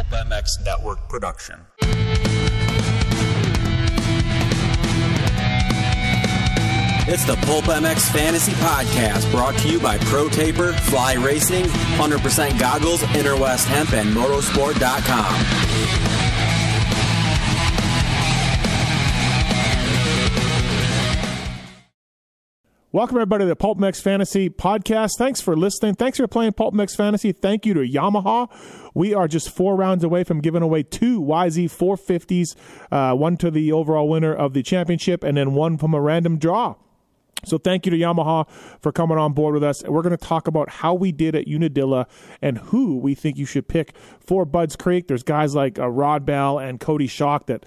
[0.00, 1.60] Pulp MX Network production.
[7.06, 12.58] It's the Pulp MX Fantasy Podcast brought to you by Pro Taper, Fly Racing, 100%
[12.58, 16.29] Goggles, Interwest Hemp, and Motorsport.com.
[22.92, 25.10] Welcome everybody to the Pulp MX Fantasy Podcast.
[25.16, 25.94] Thanks for listening.
[25.94, 27.30] Thanks for playing Pulp MX Fantasy.
[27.30, 28.50] Thank you to Yamaha.
[28.94, 32.56] We are just four rounds away from giving away two YZ 450s,
[32.90, 36.36] uh, one to the overall winner of the championship, and then one from a random
[36.36, 36.74] draw.
[37.44, 38.50] So thank you to Yamaha
[38.80, 39.84] for coming on board with us.
[39.84, 42.08] We're going to talk about how we did at Unadilla
[42.42, 45.06] and who we think you should pick for Budds Creek.
[45.06, 47.64] There's guys like uh, Rod Bell and Cody Schock that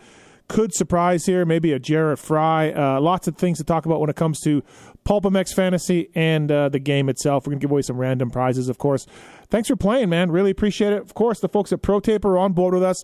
[0.48, 1.46] could surprise here.
[1.46, 2.72] Maybe a Jarrett Frye.
[2.72, 4.64] Uh, lots of things to talk about when it comes to
[5.04, 7.46] Pulp MX Fantasy and uh, the game itself.
[7.46, 9.06] We're going to give away some random prizes, of course.
[9.54, 10.32] Thanks for playing, man.
[10.32, 11.02] Really appreciate it.
[11.04, 13.04] Of course, the folks at Pro Taper are on board with us.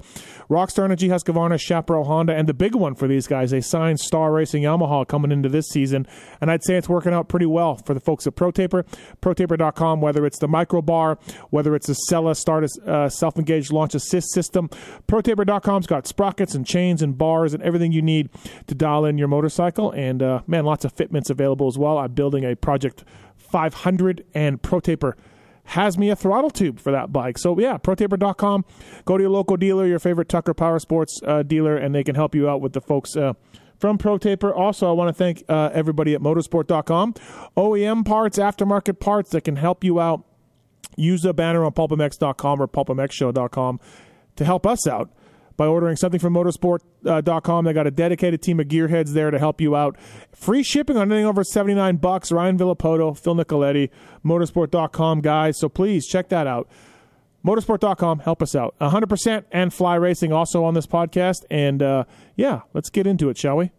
[0.50, 4.32] Rockstar Energy, Husqvarna, Chaparral Honda, and the big one for these guys, they signed Star
[4.32, 6.08] Racing Yamaha coming into this season.
[6.42, 8.84] And I'd say it's working out pretty well for the folks at Pro Taper.
[9.22, 11.20] ProTaper.com, whether it's the micro bar,
[11.52, 14.70] whether it's the Sella Start uh, self engaged launch assist system.
[15.08, 18.28] ProTaper.com's got sprockets and chains and bars and everything you need
[18.66, 19.92] to dial in your motorcycle.
[19.92, 22.00] And uh, man, lots of fitments available as well.
[22.00, 23.04] I'm building a Project
[23.38, 25.16] 500 and Pro Taper
[25.70, 27.38] has me a throttle tube for that bike.
[27.38, 28.66] So yeah, protaper.com.
[29.06, 32.16] Go to your local dealer, your favorite Tucker Power Sports uh, dealer, and they can
[32.16, 33.34] help you out with the folks uh,
[33.78, 34.56] from ProTaper.
[34.56, 37.14] Also, I want to thank uh, everybody at motorsport.com.
[37.56, 40.26] OEM parts, aftermarket parts that can help you out.
[40.98, 43.80] Use the banner on pulpmx.com or pulpmxshow.com
[44.36, 45.12] to help us out
[45.60, 47.66] by ordering something from motorsport.com.
[47.66, 49.98] They got a dedicated team of gearheads there to help you out.
[50.34, 52.32] Free shipping on anything over 79 bucks.
[52.32, 53.90] Ryan Villopoto, Phil Nicoletti,
[54.26, 55.60] motorsport.com guys.
[55.60, 56.70] So please check that out.
[57.46, 58.74] Motorsport.com, help us out.
[58.80, 61.44] 100% and Fly Racing also on this podcast.
[61.52, 62.06] And uh,
[62.38, 63.72] yeah, let's get into it, shall we?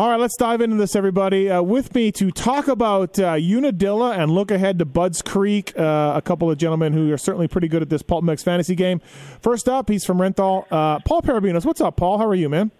[0.00, 1.50] All right, let's dive into this, everybody.
[1.50, 6.14] Uh, with me to talk about uh, Unadilla and look ahead to Budds Creek, uh,
[6.16, 9.02] a couple of gentlemen who are certainly pretty good at this Pulp MX fantasy game.
[9.42, 10.64] First up, he's from Renthal.
[10.70, 11.66] Uh, Paul Perebijnos.
[11.66, 12.16] What's up, Paul?
[12.16, 12.70] How are you, man?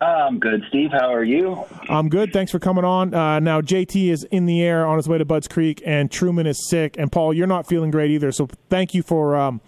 [0.00, 0.92] I'm good, Steve.
[0.92, 1.62] How are you?
[1.90, 2.32] I'm good.
[2.32, 3.12] Thanks for coming on.
[3.12, 6.46] Uh, now, JT is in the air on his way to Budds Creek, and Truman
[6.46, 6.96] is sick.
[6.98, 8.32] And Paul, you're not feeling great either.
[8.32, 9.60] So thank you for um,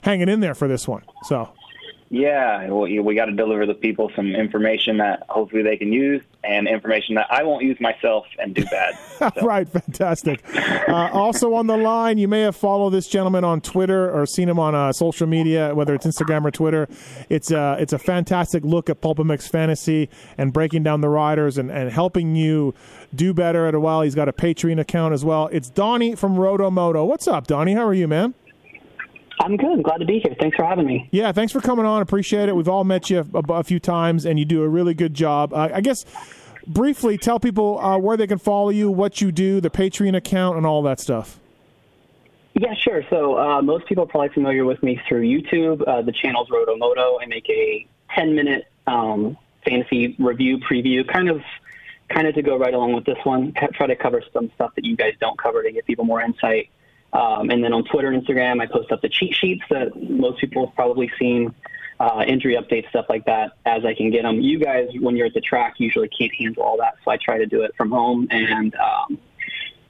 [0.00, 1.04] hanging in there for this one.
[1.28, 1.50] So
[2.12, 6.20] yeah, well, we got to deliver the people some information that hopefully they can use
[6.42, 8.98] and information that I won't use myself and do bad.
[9.18, 9.30] So.
[9.42, 10.42] right, fantastic.
[10.88, 14.48] Uh, also on the line, you may have followed this gentleman on Twitter or seen
[14.48, 16.88] him on uh, social media, whether it's Instagram or Twitter.
[17.28, 21.08] It's a, uh, it's a fantastic look at Pulp MX Fantasy and breaking down the
[21.08, 22.74] riders and, and helping you
[23.14, 24.02] do better at a while.
[24.02, 25.48] He's got a Patreon account as well.
[25.52, 27.06] It's Donnie from Rotomoto.
[27.06, 27.74] What's up, Donnie?
[27.74, 28.34] How are you, man?
[29.40, 29.72] I'm good.
[29.72, 30.36] I'm glad to be here.
[30.38, 31.08] Thanks for having me.
[31.12, 32.02] Yeah, thanks for coming on.
[32.02, 32.54] Appreciate it.
[32.54, 35.54] We've all met you a, a few times, and you do a really good job.
[35.54, 36.04] Uh, I guess
[36.66, 40.58] briefly tell people uh, where they can follow you, what you do, the Patreon account,
[40.58, 41.40] and all that stuff.
[42.52, 43.02] Yeah, sure.
[43.08, 45.86] So uh, most people are probably familiar with me through YouTube.
[45.88, 47.18] Uh, the channel's Rotomoto.
[47.22, 51.40] I make a 10 minute um, fantasy review preview, kind of
[52.10, 53.54] kind of to go right along with this one.
[53.72, 56.68] Try to cover some stuff that you guys don't cover to give people more insight.
[57.12, 60.40] Um, and then on Twitter and Instagram, I post up the cheat sheets that most
[60.40, 61.54] people have probably seen,
[61.98, 64.40] uh, injury updates, stuff like that, as I can get them.
[64.40, 67.38] You guys, when you're at the track, usually can't handle all that, so I try
[67.38, 68.28] to do it from home.
[68.30, 69.18] And um,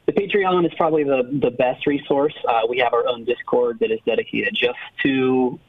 [0.07, 2.35] the Patreon is probably the, the best resource.
[2.49, 5.61] Uh, we have our own Discord that is dedicated just to,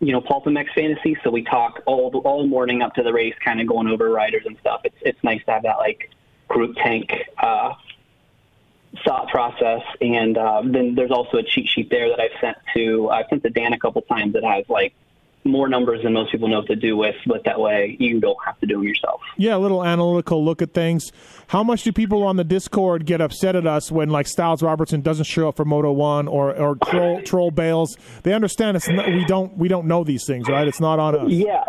[0.00, 1.18] you know, Pulp fantasy.
[1.22, 4.44] So we talk all all morning up to the race, kind of going over riders
[4.46, 4.80] and stuff.
[4.84, 6.10] It's it's nice to have that like
[6.48, 7.74] group tank uh,
[9.04, 9.82] thought process.
[10.00, 13.42] And uh, then there's also a cheat sheet there that I've sent to I've sent
[13.44, 14.94] to Dan a couple times that has like
[15.46, 18.38] more numbers than most people know what to do with, but that way you don't
[18.44, 19.20] have to do them yourself.
[19.36, 21.12] Yeah, a little analytical look at things.
[21.46, 25.00] How much do people on the Discord get upset at us when like Stilez Robertson
[25.00, 27.96] doesn't show up for Moto One or or troll troll bails?
[28.24, 30.66] They understand it's not, we don't we don't know these things, right?
[30.66, 31.30] It's not on us.
[31.30, 31.64] Yeah.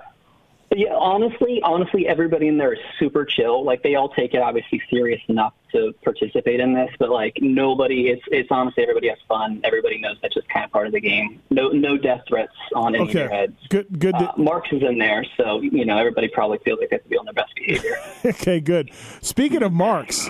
[0.78, 3.66] Yeah, honestly, honestly, everybody in there is super chill.
[3.66, 8.10] Like they all take it obviously serious enough to participate in this, but like nobody,
[8.10, 9.60] it's it's honestly everybody has fun.
[9.64, 11.42] Everybody knows that's just kind of part of the game.
[11.50, 13.10] No no death threats on any okay.
[13.10, 13.58] of their heads.
[13.70, 14.14] Good good.
[14.14, 17.10] Uh, Marks is in there, so you know everybody probably feels like they have to
[17.10, 17.98] be on their best behavior.
[18.26, 18.92] okay, good.
[19.22, 20.30] Speaking of Marks,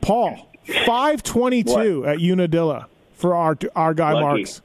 [0.00, 0.48] Paul,
[0.86, 4.24] five twenty two at Unadilla for our our guy Lucky.
[4.24, 4.62] Marks.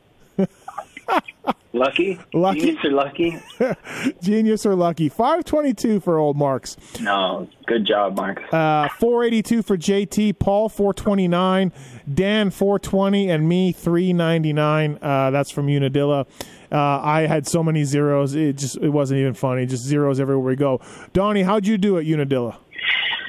[1.75, 2.20] Lucky?
[2.34, 2.60] Lucky?
[2.60, 3.40] Genius or lucky?
[4.22, 5.10] Genius or lucky?
[5.10, 6.78] Five twenty two for old Marks.
[7.02, 7.50] No.
[7.66, 8.42] Good job, Mark.
[8.54, 11.72] Uh, 482 for JT, Paul 429,
[12.14, 15.00] Dan 420, and me 399.
[15.02, 16.25] Uh, that's from Unadilla.
[16.70, 19.66] Uh, I had so many zeros, it just it wasn't even funny.
[19.66, 20.81] Just zeros everywhere we go.
[21.14, 22.60] Donnie, how'd you do at Unadilla?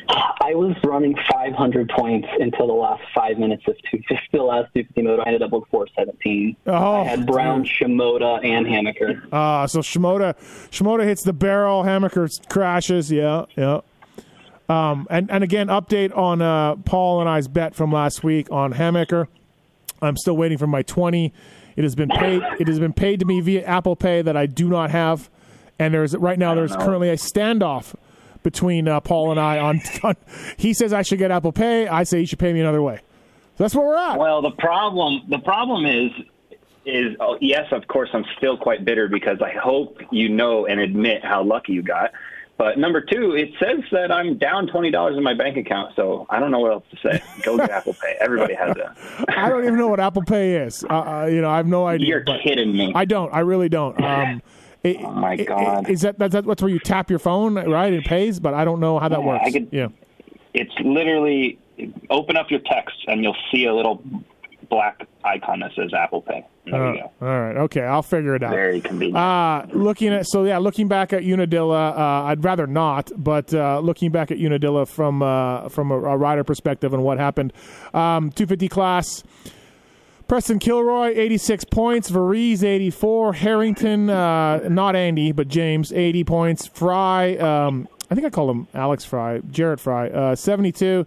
[0.08, 4.20] I was running 500 points until the last five minutes of 250.
[4.34, 6.56] The last 250 moto, I ended up with 417.
[6.66, 9.32] Oh, I had Brown, Shimoda, and Hammaker.
[9.32, 10.34] Uh, so Shimoda,
[10.70, 11.84] Shimoda hits the barrel.
[11.84, 13.12] Hammaker crashes.
[13.12, 13.80] Yeah, yeah.
[14.68, 18.72] Um, and and again, update on uh, Paul and I's bet from last week on
[18.72, 19.28] Hammaker.
[20.02, 21.32] I'm still waiting for my 20.
[21.76, 22.42] It has been paid.
[22.58, 25.30] It has been paid to me via Apple Pay that I do not have.
[25.78, 27.94] And there's right now there's currently a standoff
[28.44, 30.14] between uh, Paul and I on, on.
[30.56, 31.88] He says I should get Apple Pay.
[31.88, 33.00] I say he should pay me another way.
[33.56, 34.18] So that's where we're at.
[34.18, 36.12] Well, the problem the problem is
[36.86, 40.78] is oh, yes, of course, I'm still quite bitter because I hope you know and
[40.78, 42.12] admit how lucky you got.
[42.56, 46.26] But number two, it says that I'm down twenty dollars in my bank account, so
[46.30, 47.22] I don't know what else to say.
[47.42, 48.16] Go to Apple Pay.
[48.20, 49.28] Everybody has that.
[49.36, 50.84] I don't even know what Apple Pay is.
[50.84, 52.06] Uh, uh, you know, I have no idea.
[52.06, 52.92] You're kidding me.
[52.94, 53.32] I don't.
[53.32, 53.98] I really don't.
[54.04, 54.42] Um,
[54.84, 55.88] it- Oh, my God.
[55.90, 57.92] Is that, that's that's where you tap your phone, right?
[57.92, 59.52] It pays, but I don't know how that Yeah, works.
[59.52, 59.88] Could- yeah.
[60.52, 61.58] It's literally
[62.10, 64.00] open up your text and you'll see a little
[64.70, 66.44] black icon that says Apple Pay.
[66.66, 67.10] There you go.
[67.26, 67.56] all right.
[67.58, 67.82] Okay.
[67.82, 68.50] I'll figure it out.
[68.52, 69.16] Very convenient.
[69.18, 73.80] Uh, looking at so yeah, looking back at Unadilla, uh, I'd rather not, but uh,
[73.80, 77.52] looking back at Unadilla from uh, from a, a rider perspective and what happened,
[77.92, 79.22] um, 250 class.
[80.34, 82.10] Preston Kilroy, 86 points.
[82.10, 83.34] Varize, 84.
[83.34, 86.66] Harrington, uh, not Andy, but James, 80 points.
[86.66, 91.06] Frye, um, I think I call him Alex Fry, Jarrett Frye, uh, 72.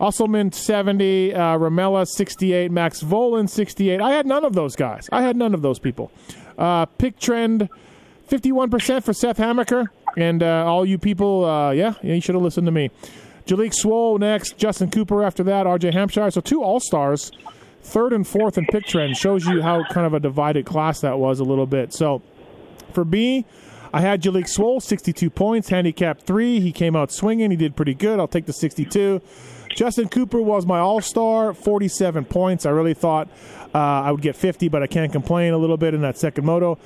[0.00, 1.34] Usselman, 70.
[1.34, 2.70] Uh, Ramella, 68.
[2.70, 4.00] Max Vohland, 68.
[4.00, 5.10] I had none of those guys.
[5.12, 6.10] I had none of those people.
[6.56, 7.68] Uh, pick trend,
[8.30, 9.88] 51% for Seth Hammaker.
[10.16, 12.90] And uh, all you people, uh, yeah, yeah, you should have listened to me.
[13.46, 14.56] Jalek Swoll next.
[14.56, 15.66] Justin Cooper after that.
[15.66, 16.30] RJ Hampshire.
[16.30, 17.30] So two All Stars
[17.84, 21.18] third and fourth in pick trend shows you how kind of a divided class that
[21.18, 21.92] was a little bit.
[21.92, 22.22] So
[22.92, 23.46] for me,
[23.92, 26.58] I had Jalek Swoll, 62 points, handicap three.
[26.58, 27.50] He came out swinging.
[27.50, 28.18] He did pretty good.
[28.18, 29.20] I'll take the 62.
[29.76, 32.66] Justin Cooper was my all star, 47 points.
[32.66, 33.28] I really thought
[33.74, 36.44] uh, I would get 50, but I can't complain a little bit in that second
[36.44, 36.78] moto.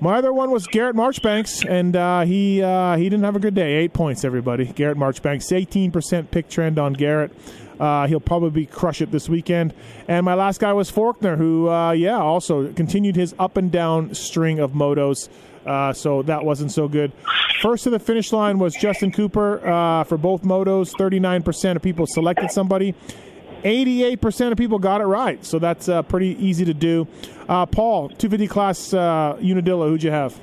[0.00, 3.54] My other one was Garrett Marchbanks, and uh, he uh, he didn't have a good
[3.54, 3.74] day.
[3.74, 4.64] Eight points, everybody.
[4.64, 7.32] Garrett Marchbanks, 18% pick trend on Garrett.
[7.80, 9.72] Uh, he'll probably crush it this weekend.
[10.06, 14.14] And my last guy was Forkner, who, uh, yeah, also continued his up and down
[14.14, 15.30] string of motos.
[15.64, 17.10] Uh, so that wasn't so good.
[17.62, 20.92] First to the finish line was Justin Cooper uh, for both motos.
[20.92, 22.94] 39% of people selected somebody.
[23.64, 25.42] 88% of people got it right.
[25.44, 27.06] So that's uh, pretty easy to do.
[27.48, 30.38] Uh, Paul, 250 class Unadilla, who'd you have?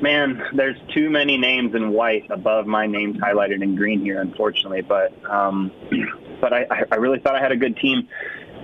[0.00, 4.80] Man, there's too many names in white above my names highlighted in green here, unfortunately.
[4.80, 5.70] But um,
[6.40, 8.08] but I, I really thought I had a good team.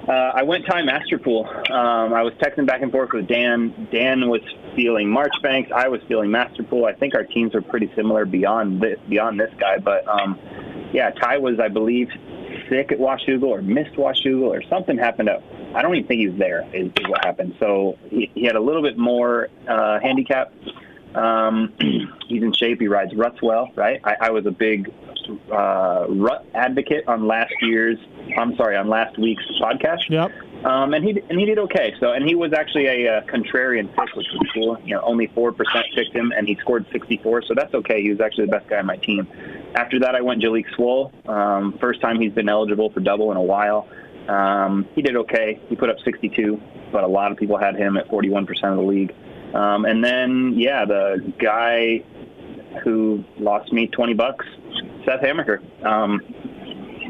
[0.08, 1.46] Uh, I went Ty Masterpool.
[1.70, 3.88] Um, I was texting back and forth with Dan.
[3.90, 4.40] Dan was
[4.76, 5.70] feeling Marchbanks.
[5.74, 6.86] I was feeling Masterpool.
[6.86, 9.78] I think our teams are pretty similar beyond this, beyond this guy.
[9.78, 10.38] But um,
[10.92, 12.08] yeah, Ty was, I believe,
[12.70, 15.28] sick at Washougal or missed Washougal or something happened.
[15.28, 15.42] Up.
[15.74, 16.62] I don't even think he was there.
[16.72, 17.56] Is, is what happened.
[17.58, 20.52] So he, he had a little bit more uh, handicap.
[21.16, 21.72] Um,
[22.28, 22.80] he's in shape.
[22.80, 24.00] He rides ruts well, right?
[24.04, 24.92] I, I was a big
[25.50, 27.98] uh, rut advocate on last year's.
[28.36, 30.08] I'm sorry, on last week's podcast.
[30.08, 30.30] Yep.
[30.64, 31.94] Um, and he and he did okay.
[32.00, 34.78] So and he was actually a, uh contrarian pick, which was cool.
[34.84, 37.42] You know, only four percent picked him, and he scored 64.
[37.42, 38.02] So that's okay.
[38.02, 39.28] He was actually the best guy on my team.
[39.74, 41.12] After that, I went Jalek Swoll.
[41.28, 43.88] Um, first time he's been eligible for double in a while.
[44.28, 45.60] Um, he did okay.
[45.68, 46.60] He put up 62,
[46.90, 49.14] but a lot of people had him at 41% of the league.
[49.54, 52.02] Um, and then, yeah, the guy
[52.82, 54.44] who lost me 20 bucks,
[55.04, 55.60] Seth Hammaker.
[55.84, 56.20] Um,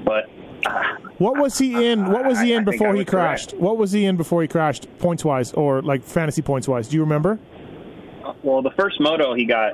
[0.04, 0.24] but
[0.64, 0.82] uh,
[1.18, 2.10] What was he in?
[2.12, 3.48] What was he in I before he was correct.
[3.50, 3.54] crashed?
[3.54, 6.88] What was he in before he crashed, points wise, or like fantasy points wise?
[6.88, 7.38] Do you remember?
[8.42, 9.72] well, the first moto he got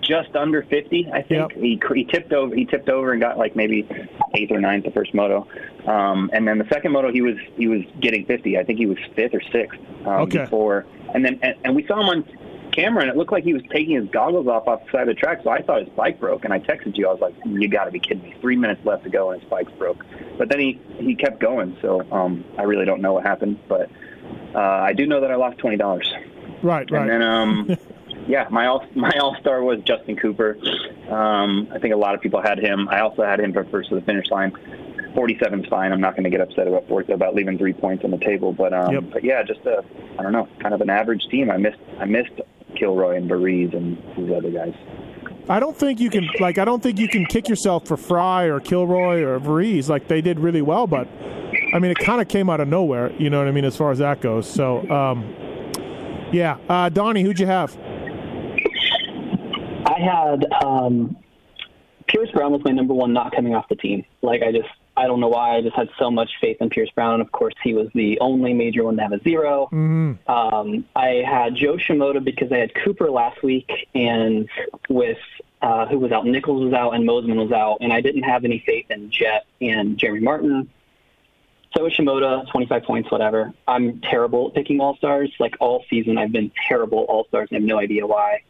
[0.00, 1.52] just under 50, I think.
[1.52, 1.62] Yep.
[1.62, 2.54] He he tipped over.
[2.54, 3.86] He tipped over and got like maybe
[4.34, 5.46] eighth or ninth the first moto,
[5.86, 8.56] um, and then the second moto he was he was getting 50.
[8.56, 10.38] I think he was fifth or sixth um, Okay.
[10.44, 12.24] before, and then and, and we saw him on
[12.72, 15.08] camera, and it looked like he was taking his goggles off off the side of
[15.08, 15.40] the track.
[15.42, 17.08] So I thought his bike broke, and I texted you.
[17.08, 18.34] I was like, "You got to be kidding me!
[18.40, 20.04] Three minutes left to go, and his bike's broke."
[20.36, 21.76] But then he he kept going.
[21.82, 23.90] So um, I really don't know what happened, but
[24.54, 26.12] uh, I do know that I lost twenty dollars.
[26.62, 27.02] Right, right.
[27.02, 27.76] And then, um,
[28.28, 30.58] yeah, my all my all star was Justin Cooper.
[31.08, 32.88] Um, I think a lot of people had him.
[32.88, 34.52] I also had him for first to the finish line.
[35.18, 35.90] 47 is fine.
[35.90, 38.52] I'm not going to get upset about fourth, about leaving three points on the table.
[38.52, 39.04] But um, Yep.
[39.12, 39.82] but yeah, just a
[40.16, 41.50] I don't know, kind of an average team.
[41.50, 42.40] I missed I missed
[42.78, 44.74] Kilroy and Varize and these other guys.
[45.48, 48.44] I don't think you can like I don't think you can kick yourself for Frye
[48.44, 49.88] or Kilroy or Varize.
[49.88, 51.08] Like they did really well, but
[51.74, 53.12] I mean it kind of came out of nowhere.
[53.18, 54.48] You know what I mean as far as that goes.
[54.48, 55.24] So um,
[56.32, 57.76] Yeah, uh, Donnie, who'd you have?
[59.84, 61.16] I had um,
[62.06, 64.04] Pierce Brown was my number one not coming off the team.
[64.22, 66.90] Like I just I don't know why I just had so much faith in Pierce
[66.90, 67.20] Brown.
[67.20, 70.30] Of course, he was the only major one to have a 0 Mm-hmm.
[70.30, 74.48] Um, I had Joe Shimoda because I had Cooper last week, and
[74.88, 75.18] with
[75.62, 78.44] uh, who was out, Nichols was out, and Mosiman was out, and I didn't have
[78.44, 80.68] any faith in Jett and Jeremy Martin.
[81.76, 83.52] So was Shimoda, 25 points, whatever.
[83.68, 85.32] I'm terrible at picking all stars.
[85.38, 88.42] Like all season, I've been terrible all stars, and I have no idea why.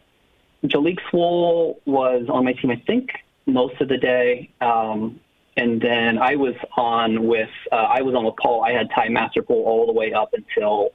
[0.64, 3.10] Jalek Swoll was on my team, I think,
[3.44, 4.50] most of the day.
[4.62, 5.20] Um,
[5.60, 8.64] and then I was on with uh, I was on with Paul.
[8.64, 10.90] I had Ty Masterpool all the way up until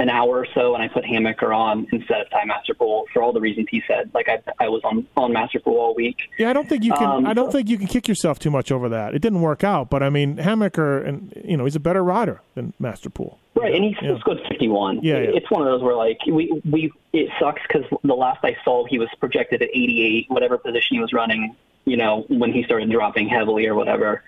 [0.00, 3.32] an hour or so, and I put Hammaker on instead of Ty Masterpool for all
[3.32, 4.10] the reasons he said.
[4.14, 6.18] Like I, I was on on Masterpool all week.
[6.38, 7.02] Yeah, I don't think you can.
[7.08, 9.14] Um, I don't think you can kick yourself too much over that.
[9.14, 12.40] It didn't work out, but I mean, Hammaker, and you know, he's a better rider
[12.54, 13.38] than Masterpool.
[13.56, 14.20] Right, and he still Yeah.
[14.20, 15.00] scored 51.
[15.02, 15.30] Yeah, yeah.
[15.34, 18.84] It's one of those where, like, we, we it sucks because the last I saw,
[18.88, 21.56] he was projected at 88, whatever position he was running,
[21.88, 24.22] you know, when he started dropping heavily or whatever.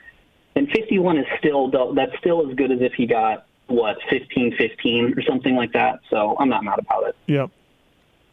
[0.56, 5.14] And 51 is still, that's still as good as if he got, what, 15 15
[5.16, 6.00] or something like that.
[6.10, 7.16] So I'm not mad about it.
[7.26, 7.50] Yep.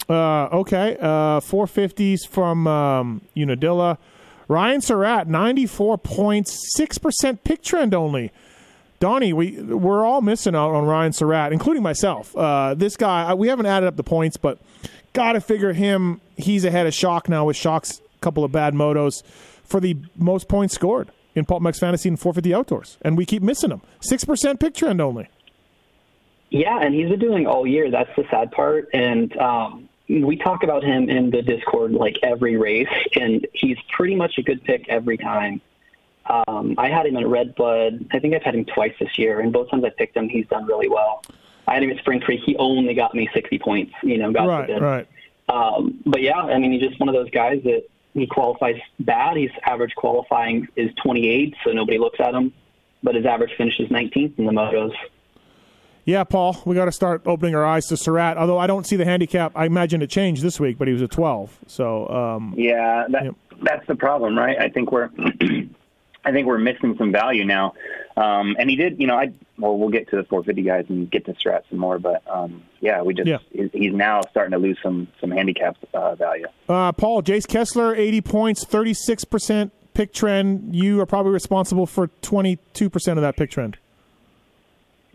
[0.10, 0.98] Uh, okay.
[1.00, 3.98] Uh, 450s from um, Unadilla.
[4.48, 8.32] Ryan Surratt, 94 points, 6% pick trend only.
[9.00, 12.36] Donnie, we, we're all missing out on Ryan Surratt, including myself.
[12.36, 14.58] Uh, this guy, we haven't added up the points, but
[15.14, 19.24] got to figure him, he's ahead of Schock now with Schock's couple of bad motos
[19.64, 22.98] for the most points scored in Pulp MX Fantasy and 450 Outdoors.
[23.02, 23.82] And we keep missing him.
[24.10, 25.28] 6% pick trend only.
[26.50, 27.92] Yeah, and he's been doing all year.
[27.92, 28.88] That's the sad part.
[28.94, 32.88] And um, we talk about him in the Discord like every race,
[33.20, 35.62] and he's pretty much a good pick every time.
[36.26, 38.08] Um, I had him in Red Bud.
[38.12, 40.48] I think I've had him twice this year, and both times I picked him, he's
[40.48, 41.22] done really well.
[41.68, 42.42] I had him at Spring Creek.
[42.46, 43.94] He only got me 60 points.
[44.02, 44.82] You know, God Right, forbid.
[44.82, 45.08] right.
[45.50, 47.84] Um, but yeah, I mean, he's just one of those guys that
[48.18, 49.38] he qualifies bad.
[49.38, 52.54] His average qualifying is 28, so nobody looks at him.
[53.04, 54.92] But his average finish is 19th in the motos.
[56.06, 58.38] Yeah, Paul, we got to start opening our eyes to Surratt.
[58.38, 59.52] Although I don't see the handicap.
[59.56, 61.60] I imagine it changed this week, but he was a 12.
[61.68, 63.36] So, um, Yeah, that Yep.
[63.62, 64.58] that's the problem, right?
[64.60, 65.10] I think we're
[66.26, 67.74] I think we're missing some value now.
[68.16, 71.10] Um, and he did, you know, I well, we'll get to the 450 guys and
[71.10, 73.38] get to Strat some more, but um, yeah, we just Yeah.
[73.74, 76.46] he's, now starting to lose some some handicap uh, value.
[76.70, 80.76] uh, Paul, Jace Kessler, 80 points, 36% pick trend.
[80.76, 82.60] You are probably responsible for 22%
[83.14, 83.78] of that pick trend.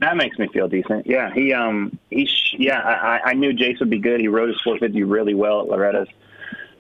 [0.01, 1.07] That makes me feel decent.
[1.07, 4.21] Yeah, he um he sh- yeah I, I- I knew Jace would be good.
[4.21, 6.09] He rode his 450 really well at Loretta's,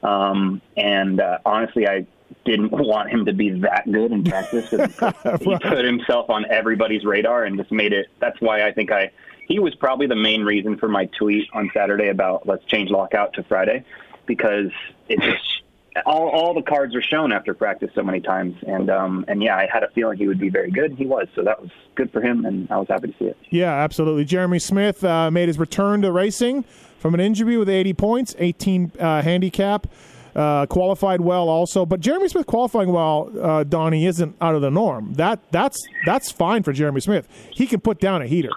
[0.02, 2.04] um, and uh, honestly, I
[2.44, 4.68] didn't want him to be that good in practice.
[4.70, 8.06] 'cause he put himself on everybody's radar and just made it.
[8.20, 9.10] That's why I think I
[9.48, 13.34] he was probably the main reason for my tweet on Saturday about let's change lockout
[13.34, 13.84] to Friday
[14.26, 14.70] because
[15.08, 15.62] it just
[16.06, 19.56] all all the cards are shown after practice so many times and um and yeah
[19.56, 21.70] I had a feeling he would be very good and he was so that was
[21.96, 23.36] good for him and I was happy to see it.
[23.50, 24.24] Yeah, absolutely.
[24.24, 26.62] Jeremy Smith uh, made his return to racing
[26.98, 29.86] from an injury with 80 points, 18 uh, handicap.
[30.34, 34.70] Uh, qualified well also, but Jeremy Smith qualifying well, uh, Donnie isn't out of the
[34.70, 35.12] norm.
[35.14, 37.28] That that's that's fine for Jeremy Smith.
[37.50, 38.50] He can put down a heater.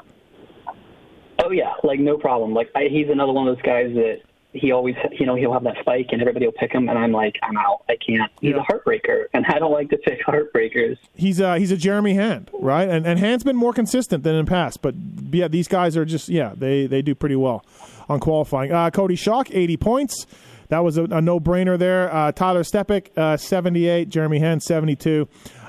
[1.44, 2.54] Oh yeah, like no problem.
[2.54, 4.22] Like I, he's another one of those guys that
[4.54, 7.12] he always, you know, he'll have that spike and everybody will pick him, and I'm
[7.12, 7.84] like, I'm out.
[7.90, 8.32] I can't.
[8.40, 8.62] He's Yeah.
[8.62, 10.98] a heartbreaker, and I don't like to pick heartbreakers.
[11.14, 12.88] He's uh he's a Jeremy Hand, right?
[12.88, 14.96] And and Hand's been more consistent than in the past, but
[15.32, 17.66] yeah, these guys are just yeah they they do pretty well
[18.08, 18.72] on qualifying.
[18.72, 20.26] Uh, Cody Schock, 80 points.
[20.70, 22.14] That was a, a no brainer there.
[22.14, 24.10] Uh, Tyler Stepik, uh, 78.
[24.10, 25.28] Jeremy Hand, 72.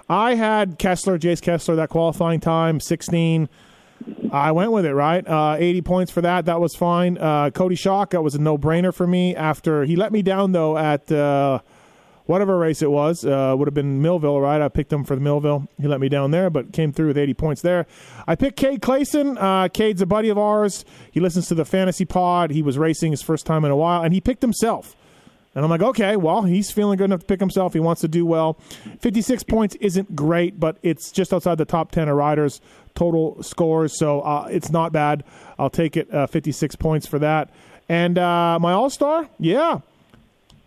[0.09, 3.49] I had Kessler, Jace Kessler, that qualifying time, 16.
[4.31, 5.27] I went with it, right?
[5.27, 6.45] Uh, 80 points for that.
[6.45, 7.19] That was fine.
[7.19, 9.35] Uh, Cody Schock, that was a no brainer for me.
[9.35, 11.61] After he let me down, though, at uh,
[12.27, 14.61] whatever race it was, uh, would have been Millville, right?
[14.61, 15.69] I picked him for the Millville.
[15.81, 17.87] He let me down there, but came through with 80 points there.
[18.27, 19.39] I picked Cade Clason.
[19.39, 20.85] Uh, Cade's a buddy of ours.
[21.11, 22.51] He listens to the fantasy pod.
[22.51, 24.97] He was racing his first time in a while, and he picked himself.
[25.55, 27.73] And I'm like, okay, well, he's feeling good enough to pick himself.
[27.73, 28.59] He wants to do well.
[29.01, 32.61] 56 points isn't great, but it's just outside the top 10 of riders'
[32.95, 35.25] total scores, so uh, it's not bad.
[35.59, 37.49] I'll take it, uh, 56 points for that.
[37.89, 39.81] And uh, my all star, yeah,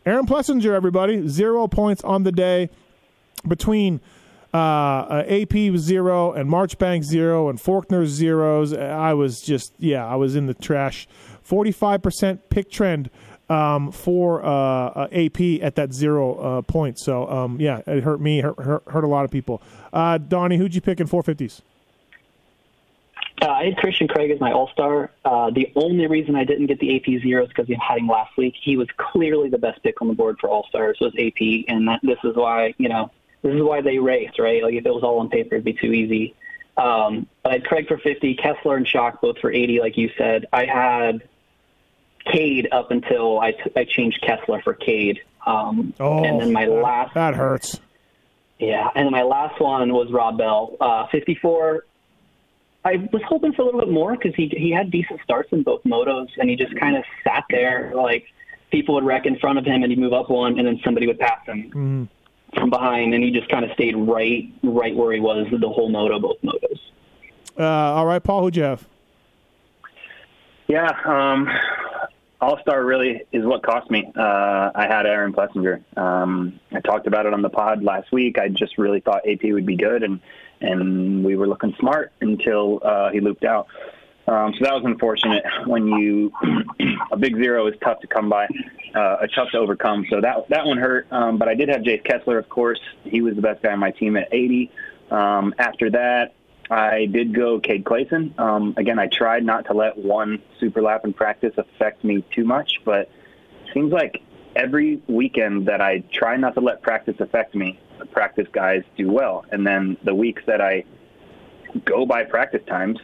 [0.10, 2.72] Aaron Plessinger, everybody, zero points on the day
[3.48, 4.02] between
[4.52, 8.74] uh, uh, AP zero and Marchbank zero and Forkner zeros.
[8.74, 11.08] I was just yeah, I was in the trash.
[11.44, 13.12] Forty five percent pick trend
[13.50, 16.98] um, for uh, uh, AP at that zero uh, point.
[16.98, 19.62] So um, yeah, it hurt me, hurt, hurt, hurt a lot of people.
[19.94, 21.62] Uh, Donnie, who'd you pick in four fifties?
[23.42, 25.12] Uh, I had Christian Craig as my All Star.
[25.24, 28.08] Uh, the only reason I didn't get the AP zero is because he had him
[28.08, 28.54] last week.
[28.62, 31.88] He was clearly the best pick on the board for All Stars was AP, and
[31.88, 34.62] that, this is why you know this is why they race, right?
[34.62, 36.36] Like if it was all on paper, it'd be too easy.
[36.76, 40.10] Um, but I had Craig for 50, Kessler and Schock both for 80, like you
[40.18, 40.46] said.
[40.54, 41.28] I had
[42.32, 45.20] Cade up until I, t- I changed Kessler for Cade.
[45.46, 47.80] Um, Oh, and then my that, last that hurts.
[48.60, 51.86] yeah, and then my last one was Rob Bell, uh, 54.
[52.86, 55.64] I was hoping for a little bit more because he he had decent starts in
[55.64, 58.26] both motos, and he just kind of sat there like
[58.72, 61.08] people would wreck in front of him, and he'd move up one, and then somebody
[61.08, 62.10] would pass him
[62.54, 65.90] from behind, and he just kind of stayed right right where he was the whole
[65.90, 66.80] moto, both motos.
[67.58, 68.88] Uh, all right, Paul, who'd you have?
[70.68, 71.50] Yeah, um,
[72.40, 74.10] All Star really is what cost me.
[74.16, 75.82] Uh, I had Aaron Plessinger.
[75.98, 78.40] Um, I talked about it on the pod last week.
[78.40, 80.22] I just really thought AP would be good, and
[80.62, 83.68] and we were looking smart until uh, he looped out.
[84.28, 85.44] Um, so that was unfortunate.
[85.66, 86.32] When you
[87.12, 88.48] a big zero is tough to come by,
[88.94, 90.06] uh, tough to overcome.
[90.10, 91.12] So that that one hurt.
[91.12, 92.80] Um, but I did have Jace Kessler, of course.
[93.04, 94.72] He was the best guy on my team at 80.
[95.10, 96.36] Um, after that,
[96.70, 98.38] I did go Cade Clason.
[98.38, 102.44] Um, again, I tried not to let one super lap in practice affect me too
[102.44, 103.10] much, but
[103.66, 104.22] it seems like
[104.56, 109.46] every weekend that I try not to let practice affect me, practice guys do well.
[109.52, 110.84] And then the weeks that I
[111.86, 113.00] go by practice times,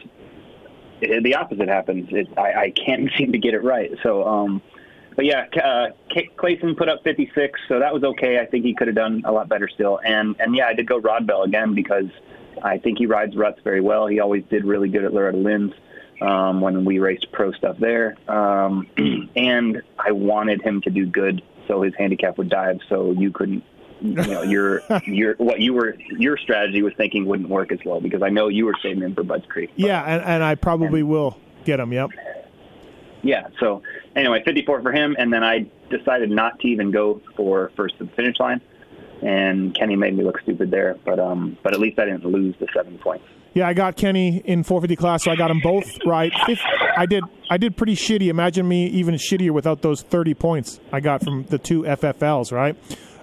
[1.00, 2.08] it, the opposite happens.
[2.10, 3.92] It, I, I can't seem to get it right.
[4.02, 4.62] So, um,
[5.14, 5.88] but yeah, uh,
[6.36, 8.38] Clason put up 56, so that was okay.
[8.38, 9.98] I think he could have done a lot better still.
[10.04, 12.10] And and yeah, I did go Rod Bell again because
[12.62, 14.06] I think he rides ruts very well.
[14.06, 15.72] He always did really good at Loretta Lynn's
[16.20, 18.16] um, when we raced pro stuff there.
[18.28, 18.86] Um,
[19.36, 23.64] and I wanted him to do good so his handicap would dive so you couldn't
[24.00, 28.00] you know your your what you were your strategy was thinking wouldn't work as well
[28.00, 29.70] because I know you were saving him for Budds Creek.
[29.76, 31.92] But, Yeah, and, and I probably will get him.
[31.92, 32.10] Yep.
[33.22, 33.48] yeah.
[33.60, 33.82] So
[34.14, 38.04] anyway, 54 for him, and then I decided not to even go for first to
[38.04, 38.60] the finish line.
[39.22, 42.54] And Kenny made me look stupid there, but um, but at least I didn't lose
[42.60, 43.24] the seven points.
[43.54, 46.30] Yeah, I got Kenny in 450 class, so I got them both right.
[46.46, 46.60] If
[46.94, 48.28] I did, I did pretty shitty.
[48.28, 52.76] Imagine me even shittier without those 30 points I got from the two FFLs, right?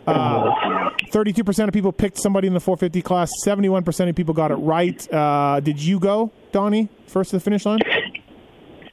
[0.06, 3.32] Uh, 32% of people picked somebody in the 450 class.
[3.46, 5.14] 71% of people got it right.
[5.14, 7.80] Uh, did you go, Donnie, first to the finish line?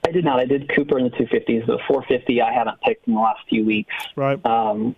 [0.07, 0.41] I did not.
[0.41, 1.67] I did Cooper in the 250s.
[1.67, 3.95] The 450 I haven't picked in the last few weeks.
[4.17, 4.45] Right.
[4.45, 4.97] Um,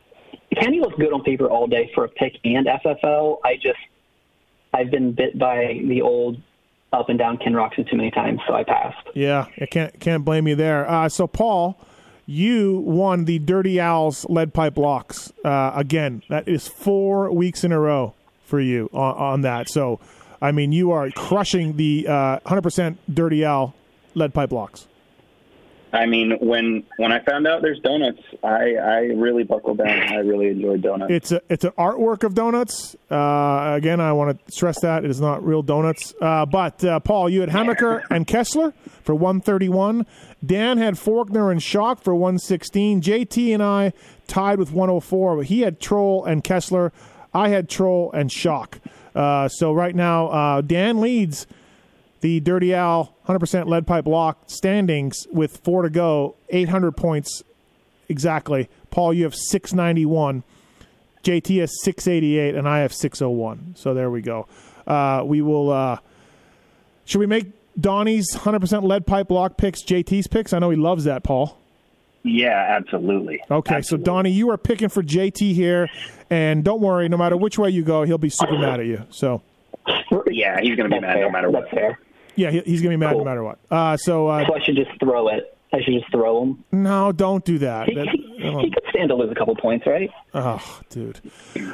[0.55, 3.38] Kenny looks good on paper all day for a pick and FFL.
[3.44, 3.79] I just
[4.75, 6.40] I've been bit by the old
[6.92, 9.09] up and down Ken Roczen too many times, so I passed.
[9.14, 10.88] Yeah, I can't can't blame you there.
[10.88, 11.79] Uh, so Paul,
[12.26, 16.22] you won the Dirty Owls lead pipe locks uh, again.
[16.28, 19.68] That is four weeks in a row for you on, on that.
[19.68, 20.00] So,
[20.40, 23.74] I mean, you are crushing the uh, 100% Dirty Owl
[24.14, 24.87] lead pipe locks.
[25.92, 29.88] I mean, when when I found out there's donuts, I I really buckled down.
[29.88, 31.12] I really enjoyed donuts.
[31.12, 32.96] It's a it's an artwork of donuts.
[33.11, 36.14] Uh, again, I want to stress that it is not real donuts.
[36.18, 40.07] Uh, but uh, Paul, you had Hammaker and Kessler for 131.
[40.44, 43.02] Dan had Forkner and Schock for 116.
[43.02, 43.92] JT and I
[44.26, 45.37] tied with 104.
[45.37, 46.92] But he had Troll and Kessler.
[47.35, 48.78] I had Troll and Schock.
[49.14, 51.46] Uh, so right now, uh, Dan leads
[52.22, 57.42] the Dirty Owl 100% lead pipe lock standings with four to go, 800 points
[58.08, 58.68] exactly.
[58.90, 60.42] Paul, you have 691.
[61.22, 63.74] JT has 688, and I have 601.
[63.76, 64.46] So there we go.
[64.87, 65.70] Uh, we will.
[65.70, 65.98] Uh,
[67.04, 67.46] should we make
[67.80, 70.52] Donnie's 100% lead pipe lock picks JT's picks?
[70.52, 71.58] I know he loves that, Paul.
[72.24, 73.40] yeah, absolutely.
[73.50, 74.04] Okay, Absolutely.
[74.04, 75.88] so Donnie, you are picking for JT here,
[76.30, 79.02] and don't worry, no matter which way you go, he'll be super mad at you.
[79.11, 79.42] So
[80.30, 81.22] Yeah, he's going to be That's mad fair.
[81.24, 81.62] no matter what.
[81.70, 81.98] That's fair.
[82.37, 83.59] Yeah, he, he's gonna be mad no matter what.
[83.71, 85.57] Uh, so uh, So I should just throw it.
[85.74, 86.64] I should just throw him.
[86.72, 87.88] no, don't do that.
[87.88, 90.11] He, That- he, he could stand to lose a couple points, right?
[90.35, 91.20] Oh, dude.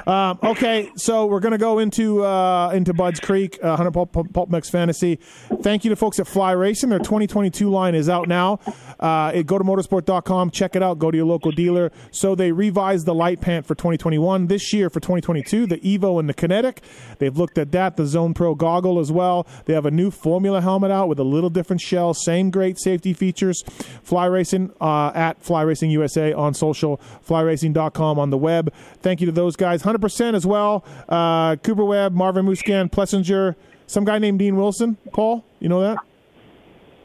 [0.06, 4.32] Um, okay, so we're gonna go into uh, into Bud's Creek, uh, Hunter Pulp, Pulp,
[4.32, 5.16] Pulp MX Fantasy.
[5.62, 6.90] Thank you to folks at Fly Racing.
[6.90, 8.61] Their 2022 line is out now.
[9.00, 10.98] Uh, it, go to motorsport.com, check it out.
[10.98, 11.90] Go to your local dealer.
[12.11, 15.66] So they revised the light pant for 2021 this year for 2022.
[15.66, 16.82] The Evo and the Kinetic.
[17.18, 17.96] They've looked at that.
[17.96, 19.46] The Zone Pro goggle as well.
[19.64, 22.12] They have a new Formula helmet out with a little different shell.
[22.14, 23.64] Same great safety features.
[24.03, 27.01] Fly Racing uh, at Fly Racing USA on social.
[27.27, 28.72] FlyRacing.com on the web.
[29.01, 29.83] Thank you to those guys.
[29.83, 30.85] 100% as well.
[31.09, 33.55] Uh, Cooper Webb, Marvin Musquin, Plessinger,
[33.87, 34.96] some guy named Dean Wilson.
[35.12, 35.98] Paul, you know that?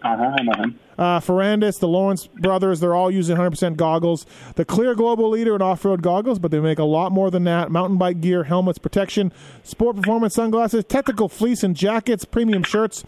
[0.03, 0.79] Uh-huh, I know him.
[0.97, 4.25] Uh, Ferrandis, the Lawrence brothers, they're all using 100% goggles.
[4.55, 7.45] The clear global leader in off road goggles, but they make a lot more than
[7.45, 7.71] that.
[7.71, 9.31] Mountain bike gear, helmets, protection,
[9.63, 13.03] sport performance sunglasses, technical fleece and jackets, premium shirts.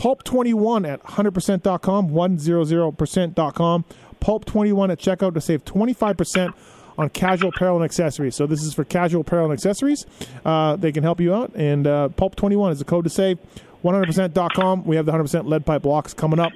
[0.00, 3.84] Pulp21 at 100%.com, 100%.com.
[4.18, 6.54] Pulp21 at checkout to save 25%
[6.96, 8.34] on casual apparel and accessories.
[8.34, 10.06] So this is for casual apparel and accessories.
[10.42, 11.54] Uh, they can help you out.
[11.54, 13.38] And uh, Pulp21 is the code to save.
[13.84, 14.84] 100%.com.
[14.84, 16.52] We have the 100% lead pipe blocks coming up.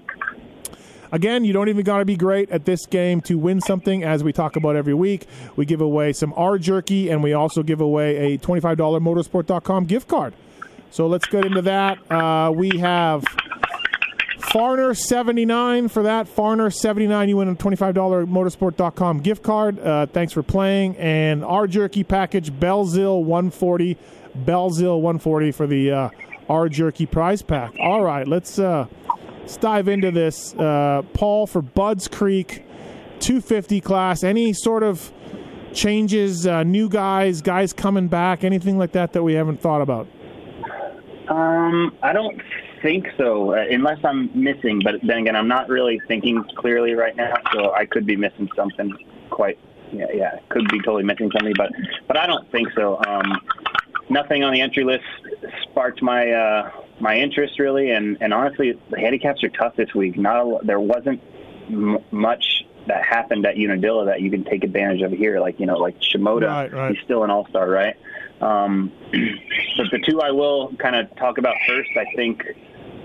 [1.13, 4.25] Again, you don't even got to be great at this game to win something, as
[4.25, 5.27] we talk about every week.
[5.55, 10.09] We give away some R jerky, and we also give away a $25 motorsport.com gift
[10.09, 10.35] card.
[10.95, 11.99] So let's get into that.
[12.09, 13.25] Uh, we have
[14.39, 16.29] Farner seventy nine for that.
[16.29, 17.29] Farner seventy nine.
[17.29, 19.81] You win a twenty five dollar motorsport.com gift card.
[19.81, 20.97] Uh, thanks for playing.
[20.99, 23.99] And our jerky package Belzil one forty.
[24.45, 25.91] Belzil one forty for the
[26.49, 27.75] uh, jerky prize pack.
[27.81, 28.87] All right, let's uh,
[29.41, 30.55] let's dive into this.
[30.55, 32.65] Uh, Paul for Budds Creek
[33.19, 34.23] two fifty class.
[34.23, 35.13] Any sort of
[35.73, 36.47] changes?
[36.47, 40.07] Uh, new guys, guys coming back, anything like that that we haven't thought about?
[41.29, 42.41] Um, I don't
[42.83, 44.81] think so, uh, unless I'm missing.
[44.85, 48.49] But then again, I'm not really thinking clearly right now, so I could be missing
[48.55, 48.93] something.
[49.31, 49.59] Quite,
[49.93, 51.71] yeah, yeah, could be totally missing something, but
[52.07, 53.01] but I don't think so.
[53.07, 53.41] Um,
[54.11, 55.05] nothing on the entry list
[55.63, 60.17] sparked my uh, my interest really, and and honestly, the handicaps are tough this week.
[60.19, 61.21] Not a, there wasn't
[61.71, 65.41] m- much that happened at Unadilla that you can take advantage of here.
[65.41, 66.95] Like you know, like Shimoda, Right, right.
[66.95, 67.97] he's still an all star, right?
[68.45, 68.93] Um,
[69.77, 72.45] but the two I will kind of talk about first, I think,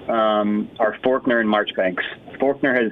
[0.09, 2.03] um, are Forkner and Marchbanks.
[2.39, 2.91] Forkner has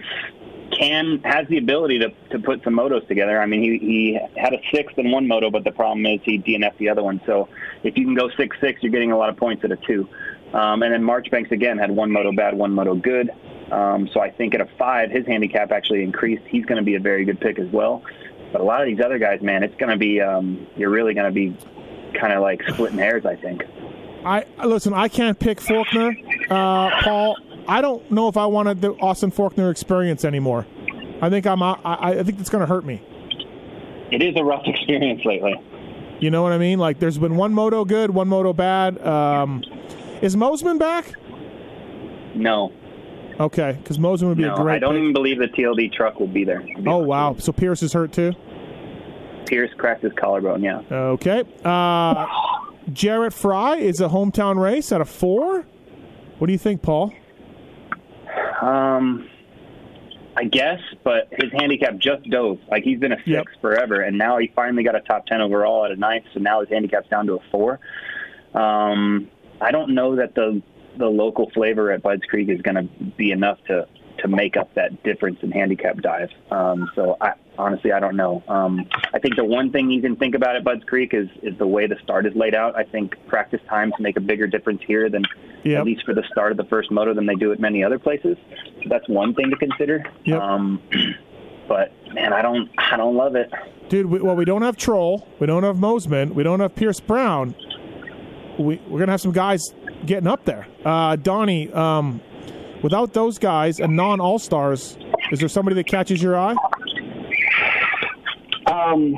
[0.71, 3.41] can has the ability to to put some motos together.
[3.41, 6.39] I mean, he he had a sixth in one moto, but the problem is he
[6.39, 7.21] DNF'd the other one.
[7.25, 7.49] So
[7.83, 10.07] if you can go six six, you're getting a lot of points at a two.
[10.53, 13.31] Um, and then Marchbanks again had one moto bad, one moto good.
[13.71, 16.43] Um, so I think at a five, his handicap actually increased.
[16.47, 18.01] He's going to be a very good pick as well.
[18.53, 21.13] But a lot of these other guys, man, it's going to be um, you're really
[21.13, 21.57] going to be
[22.19, 23.25] kind of like splitting hairs.
[23.25, 23.63] I think.
[24.25, 24.93] I listen.
[24.93, 26.15] I can't pick Forkner,
[26.49, 27.37] uh, Paul.
[27.67, 30.65] I don't know if I wanted the Austin Forkner experience anymore.
[31.21, 31.61] I think I'm.
[31.63, 33.01] I, I think it's going to hurt me.
[34.11, 35.55] It is a rough experience lately.
[36.19, 36.79] You know what I mean?
[36.79, 38.99] Like, there's been one moto good, one moto bad.
[39.05, 39.63] Um,
[40.21, 41.13] is Mosiman back?
[42.33, 42.71] No,
[43.39, 44.75] Okay, because Mosiman would be no, a great.
[44.75, 45.01] I don't pick.
[45.01, 46.61] even believe the TLD truck will be there.
[46.61, 47.35] be Oh wow!
[47.37, 48.33] So Pierce is hurt too.
[49.47, 50.61] Pierce cracked his collarbone.
[50.63, 50.81] Yeah.
[50.91, 51.43] Okay.
[51.65, 52.25] Uh,
[52.93, 55.65] Jarrett Frye is a hometown race at a four.
[56.37, 57.13] What do you think, Paul?
[58.61, 59.27] Um,
[60.35, 62.59] I guess, but his handicap just dove.
[62.69, 63.45] Like he's been a six Yep.
[63.61, 66.25] forever, and now he finally got a top ten overall at a ninth.
[66.33, 67.79] So now his handicap's down to a four.
[68.53, 69.29] Um,
[69.61, 70.61] I don't know that the
[70.97, 72.83] the local flavor at Budds Creek is going to
[73.17, 73.87] be enough to
[74.19, 76.29] to make up that difference in handicap dive.
[76.51, 78.43] Um, so I honestly I don't know.
[78.47, 81.57] Um, I think the one thing you can think about at Budds Creek is is
[81.57, 82.75] the way the start is laid out.
[82.75, 85.23] I think practice times make a bigger difference here than
[85.63, 85.79] Yep.
[85.79, 87.99] at least for the start of the first moto than they do at many other
[87.99, 88.37] places.
[88.83, 90.05] So that's one thing to consider.
[90.23, 90.39] Yep.
[90.39, 90.81] Um,
[91.67, 93.51] but man, I don't I don't love it.
[93.89, 96.99] Dude, we, well, we don't have Troll, we don't have Mosiman, we don't have Pierce
[96.99, 97.55] Brown.
[98.59, 99.61] We we're gonna have some guys
[100.05, 100.67] getting up there.
[100.85, 102.21] Uh, Donnie, um,
[102.81, 104.97] without those guys and non All Stars,
[105.31, 106.55] is there somebody that catches your eye?
[108.71, 109.15] Um,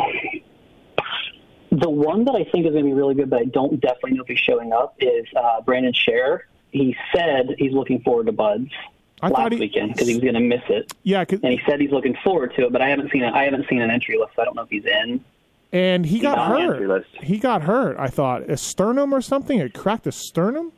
[1.71, 4.13] the one that I think is going to be really good, but I don't definitely
[4.13, 6.41] know if he's showing up, is uh, Brandon Scher.
[6.71, 8.69] He said he's looking forward to Buds
[9.21, 11.59] I last he- weekend because he was going to miss it, Yeah, 'cause- and he
[11.67, 12.71] said he's looking forward to it.
[12.71, 13.33] But I haven't seen it.
[13.33, 14.31] I haven't seen an entry list.
[14.35, 15.23] So I don't know if he's in.
[15.71, 16.89] and he got on the entry hurt.
[16.89, 17.23] list.
[17.23, 17.95] He got hurt.
[17.99, 19.59] I thought a sternum or something.
[19.59, 20.71] It cracked a sternum.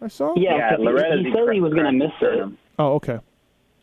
[0.00, 0.34] I saw.
[0.36, 2.48] Yeah, Yeah, 'cause he- he, said he was going to miss it.
[2.78, 3.18] Oh, okay.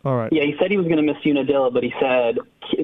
[0.06, 0.32] All right.
[0.32, 2.38] Yeah, he said he was going to miss Unadilla, but he said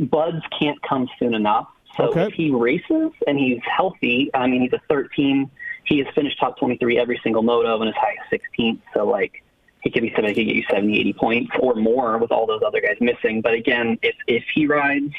[0.10, 1.68] Buds can't come soon enough.
[1.96, 2.24] So Okay.
[2.26, 5.50] if he races and he's healthy, I mean, he's a 13.
[5.86, 8.80] He has finished top 23 every single moto and as high 16th.
[8.94, 9.44] So like,
[9.82, 12.46] he could be somebody that could get you 70, 80 points or more with all
[12.46, 13.42] those other guys missing.
[13.42, 15.14] But again, if if he rides,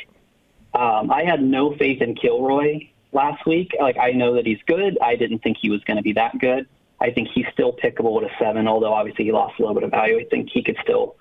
[0.74, 3.72] um, I had no faith in Kilroy last week.
[3.80, 4.98] Like I know that he's good.
[5.02, 6.66] I didn't think he was going to be that good.
[7.00, 9.82] I think he's still pickable with a seven, although obviously he lost a little bit
[9.82, 10.20] of value.
[10.20, 11.16] I think he could still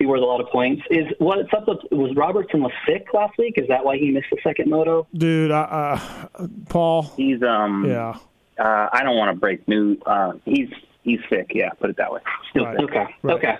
[0.00, 0.82] be worth a lot of points.
[0.90, 3.54] Is what's up with was Robertson was sick last week?
[3.58, 5.06] Is that why he missed the second moto?
[5.14, 5.98] Dude, uh,
[6.34, 7.02] uh, Paul.
[7.16, 8.16] He's um Yeah.
[8.58, 10.68] uh, I don't want to break new uh he's
[11.02, 12.20] he's sick, yeah, put it that way.
[12.50, 12.76] Still Right.
[12.80, 12.90] sick.
[12.90, 13.34] Okay, Right.
[13.36, 13.58] okay.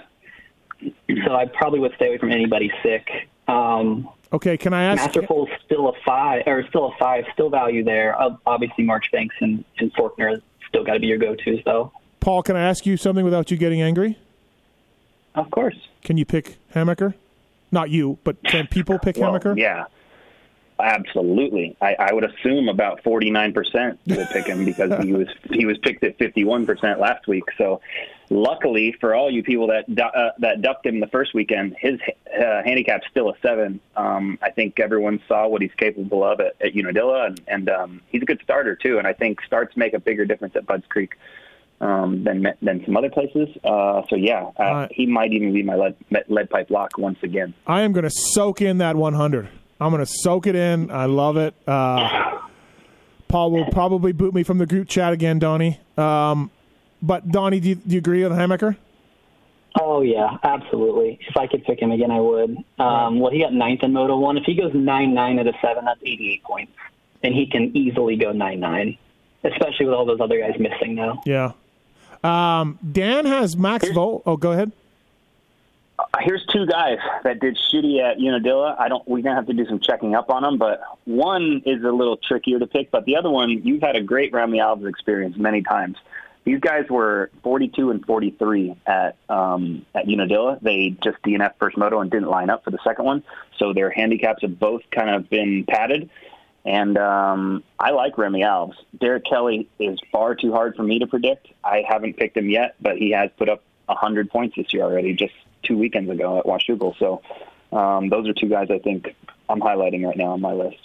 [1.27, 3.07] So I probably would stay away from anybody sick.
[3.47, 5.11] Um, Okay, can I ask?
[5.11, 8.17] Masterpool's still a five, or still a five, still value there.
[8.47, 11.91] Obviously, Marchbanks and, and Forkner still got to be your go-tos, though.
[12.21, 14.17] Paul, can I ask you something without you getting angry?
[15.35, 15.77] Of course.
[16.03, 17.15] Can you pick Hammaker?
[17.73, 19.57] Not you, but can people pick Well, Hammaker?
[19.57, 19.85] yeah.
[20.83, 25.29] Absolutely, I, I would assume about forty nine percent will pick him because he was
[25.53, 27.45] he was picked at fifty one percent last week.
[27.59, 27.83] So,
[28.31, 32.01] luckily for all you people that uh, that ducked him the first weekend, his
[32.35, 33.79] uh, handicap's still a seven.
[33.95, 38.01] Um, I think everyone saw what he's capable of at, at Unadilla, and, and um,
[38.09, 38.97] he's a good starter too.
[38.97, 41.13] And I think starts make a bigger difference at Budds Creek
[41.81, 43.49] um, than than some other places.
[43.65, 45.97] Uh, so yeah, uh, uh, he might even be my lead,
[46.29, 47.55] lead pipe lock once again.
[47.67, 49.49] I am going to soak in that 100.
[49.81, 50.91] I'm going to soak it in.
[50.91, 51.55] I love it.
[51.67, 52.39] Uh,
[53.29, 55.81] Paul will probably boot me from the group chat again, Donnie.
[55.97, 56.51] Um,
[57.01, 58.77] but Donnie, do you, do you agree with Hammaker?
[59.81, 61.19] Oh yeah, absolutely.
[61.29, 62.57] If I could pick him again, I would.
[62.79, 64.37] Um, well, he got ninth in Moto One.
[64.37, 66.73] If he goes nine nine at a seven, that's eighty eight points,
[67.23, 68.99] and he can easily go nine nine,
[69.45, 71.23] especially with all those other guys missing now.
[71.25, 71.53] Yeah.
[72.23, 74.23] Um, Dan has Max Vol.
[74.27, 74.73] Oh, go ahead
[76.21, 78.77] here's two guys that did shitty at Unadilla.
[78.79, 79.07] I don't.
[79.09, 82.17] We're gonna have to do some checking up on them, but one is a little
[82.17, 82.91] trickier to pick.
[82.91, 85.97] But the other one, you've had a great Rami Alves experience many times.
[86.45, 90.59] These guys were 42 and 43 at um, at Unadilla.
[90.61, 93.23] They just DNF first moto and didn't line up for the second one,
[93.59, 96.11] so their handicaps have both kind of been padded.
[96.65, 98.75] And um, I like Remy Alves.
[98.99, 101.49] Derek Kelley is far too hard for me to predict.
[101.65, 105.15] I haven't picked him yet, but he has put up 100 points this year already,
[105.15, 106.99] just two weekends ago at Washougal.
[106.99, 107.23] So
[107.77, 109.15] um, those are two guys I think
[109.49, 110.79] I'm highlighting right now on my list.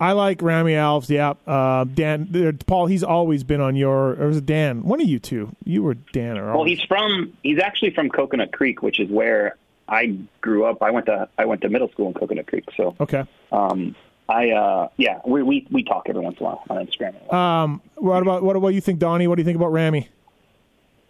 [0.00, 1.08] I like Rami Alves.
[1.08, 2.86] Yeah, uh, Dan, Paul.
[2.86, 4.14] He's always been on your.
[4.20, 4.82] Or was it Dan?
[4.82, 5.54] One of you two.
[5.64, 6.54] You were Dan or.
[6.54, 7.32] Well, he's from.
[7.42, 9.56] He's actually from Coconut Creek, which is where
[9.88, 10.82] I grew up.
[10.82, 11.28] I went to.
[11.38, 12.64] I went to middle school in Coconut Creek.
[12.76, 12.94] So.
[13.00, 13.24] Okay.
[13.52, 13.96] Um,
[14.28, 17.32] I uh, yeah, we, we we talk every once in a while on Instagram.
[17.32, 19.26] Um, what about what about you think, Donnie?
[19.26, 20.08] What do you think about Rami?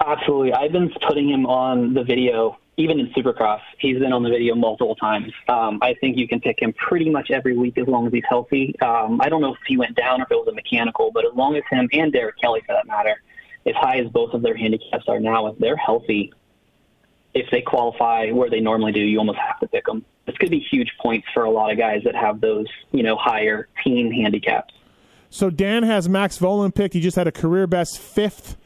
[0.05, 4.29] Absolutely, I've been putting him on the video even in Supercross, he's been on the
[4.29, 5.33] video multiple times.
[5.49, 8.25] Um, I think you can pick him pretty much every week as long as he's
[8.29, 8.79] healthy.
[8.81, 11.25] Um, I don't know if he went down or if it was a mechanical, but
[11.25, 13.23] as long as him and Derek Kelley, for that matter,
[13.65, 16.33] as high as both of their handicaps are now, if they're healthy,
[17.33, 20.05] if they qualify where they normally do, you almost have to pick them.
[20.37, 23.17] This could be huge points for a lot of guys that have those, you know,
[23.17, 24.75] higher team handicaps.
[25.31, 26.93] So Dan has Max Vohland picked.
[26.93, 28.57] He just had a career best fifth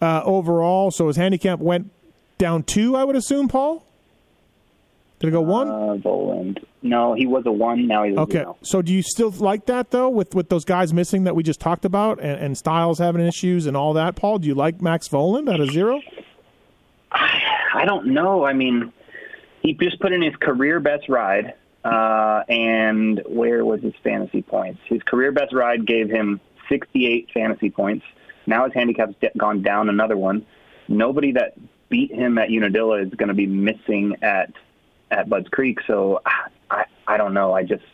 [0.00, 1.90] uh, overall, so his handicap went
[2.38, 3.84] down two, I would assume, Paul?
[5.18, 5.68] Did it go one?
[5.68, 6.64] Uh, Vohland.
[6.80, 7.86] No, he was a one.
[7.88, 8.38] Now he's okay.
[8.38, 8.56] Zero.
[8.62, 11.60] So do you still like that though, with with those guys missing that we just
[11.60, 14.14] talked about, and, and Stilez having issues and all that?
[14.14, 16.00] Paul, do you like Max Vohland at a zero?
[17.10, 18.44] I don't know.
[18.44, 18.92] I mean,
[19.68, 21.54] he just put in his career best ride,
[21.84, 24.80] uh, and where was his fantasy points?
[24.86, 28.04] His career best ride gave him 68 fantasy points.
[28.46, 30.46] Now his handicap's gone down another one.
[30.88, 31.54] Nobody that
[31.90, 34.52] beat him at Unadilla is going to be missing at
[35.10, 35.80] at Budds Creek.
[35.86, 36.22] So
[36.70, 37.52] I I don't know.
[37.52, 37.84] I just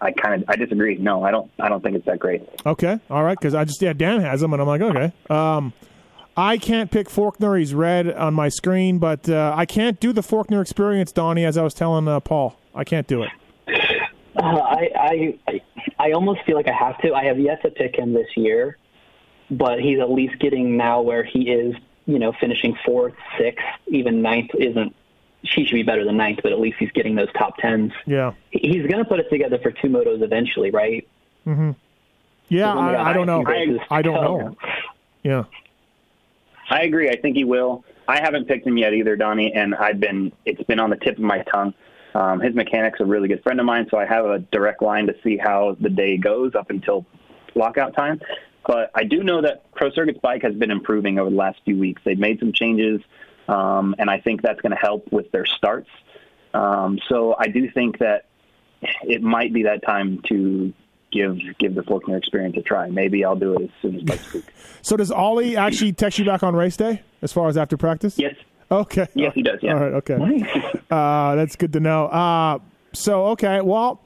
[0.00, 0.96] I kind of I disagree.
[0.96, 2.48] No, I don't I don't think it's that great.
[2.64, 5.12] Okay, all right, because I just yeah Dan has him and I'm like okay.
[5.28, 5.74] Um,
[6.36, 7.58] I can't pick Forkner.
[7.58, 11.44] He's red on my screen, but uh, I can't do the Forkner experience, Donnie.
[11.44, 13.30] As I was telling uh, Paul, I can't do it.
[14.36, 15.60] Uh, I, I
[15.98, 17.12] I almost feel like I have to.
[17.14, 18.78] I have yet to pick him this year,
[19.50, 21.74] but he's at least getting now where he is
[22.10, 24.94] you know, finishing fourth, sixth, even ninth isn't.
[25.44, 27.92] She should be better than ninth, but at least he's getting those top tens.
[28.04, 31.08] Yeah, he's going to put it together for two motos eventually, right?
[31.46, 31.70] Mm-hmm.
[32.48, 33.44] Yeah, I, I, don't know.
[33.46, 34.56] I, I don't know.
[35.22, 35.44] Yeah,
[36.70, 37.10] I agree.
[37.10, 37.84] I think he will.
[38.06, 40.32] I haven't picked him yet either, Donnie, and I've been.
[40.46, 41.74] It's been on the tip of my tongue.
[42.14, 45.06] Um, his mechanic's a really good friend of mine, so I have a direct line
[45.06, 47.06] to see how the day goes up until
[47.54, 48.20] lockout time.
[48.66, 51.78] But I do know that Pro Circuit's bike has been improving over the last few
[51.78, 52.02] weeks.
[52.04, 53.00] They've made some changes,
[53.48, 55.88] um, and I think that's going to help with their starts.
[56.52, 58.26] Um, so I do think that
[59.02, 60.72] it might be that time to
[61.10, 62.88] give give the Forkner experience a try.
[62.88, 64.44] Maybe I'll do it as soon as Bike Speak.
[64.82, 68.18] so does Ollie actually text you back on race day as far as after practice?
[68.18, 68.34] Yes.
[68.70, 69.08] Okay.
[69.14, 69.58] Yes, he does.
[69.62, 69.74] Yeah.
[69.74, 69.92] All right.
[69.94, 70.80] Okay.
[70.90, 72.06] uh, that's good to know.
[72.06, 72.58] Uh,
[72.92, 73.60] so okay.
[73.60, 74.00] Well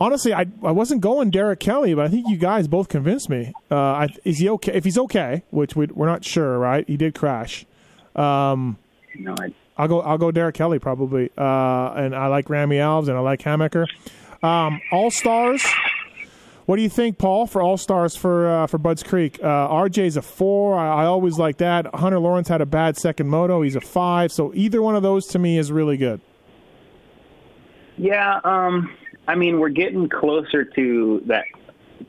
[0.00, 3.52] honestly, I I wasn't going Derek Kelley, but I think you guys both convinced me.
[3.70, 4.72] Uh, I, is he okay?
[4.74, 6.86] If he's okay, which we, are not sure, right?
[6.88, 7.66] He did crash.
[8.16, 8.78] Um,
[9.16, 10.00] no, I, I'll go.
[10.00, 11.30] I'll go Derek Kelley probably.
[11.36, 13.86] Uh, and I like Rami Alves and I like Hammaker.
[14.42, 15.64] Um, All stars.
[16.66, 19.38] What do you think, Paul, for All Stars for uh, for Budds Creek?
[19.42, 20.76] Uh, RJ's a four.
[20.76, 21.94] I, I, always like that.
[21.94, 23.60] Hunter Lawrence had a bad second moto.
[23.60, 24.32] He's a five.
[24.32, 26.22] So either one of those to me is really good.
[27.98, 28.96] Yeah, um,
[29.28, 31.44] I mean, we're getting closer to that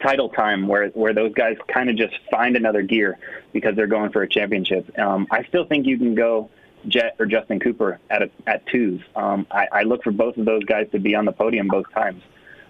[0.01, 3.17] title time where where those guys kind of just find another gear
[3.51, 4.97] because they're going for a championship.
[4.97, 6.49] Um, I still think you can go
[6.87, 9.01] Jett or Justin Cooper at a, at twos.
[9.17, 11.91] Um, I, I look for both of those guys to be on the podium both
[11.93, 12.21] times.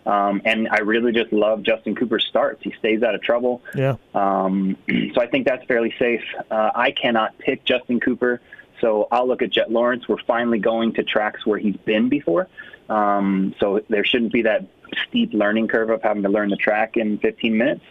[0.06, 2.62] Um, and I really just love Justin Cooper's starts.
[2.64, 3.64] He stays out of trouble.
[3.76, 3.96] Yeah.
[4.14, 4.78] Um,
[5.14, 6.24] so I think that's fairly safe.
[6.52, 8.40] Uh, I cannot pick Justin Cooper,
[8.82, 10.08] so I'll look at Jett Lawrence.
[10.08, 12.48] We're finally going to tracks where he's been before.
[12.90, 14.68] Um, so there shouldn't be that
[15.08, 17.84] steep learning curve of having to learn the track in 15 minutes.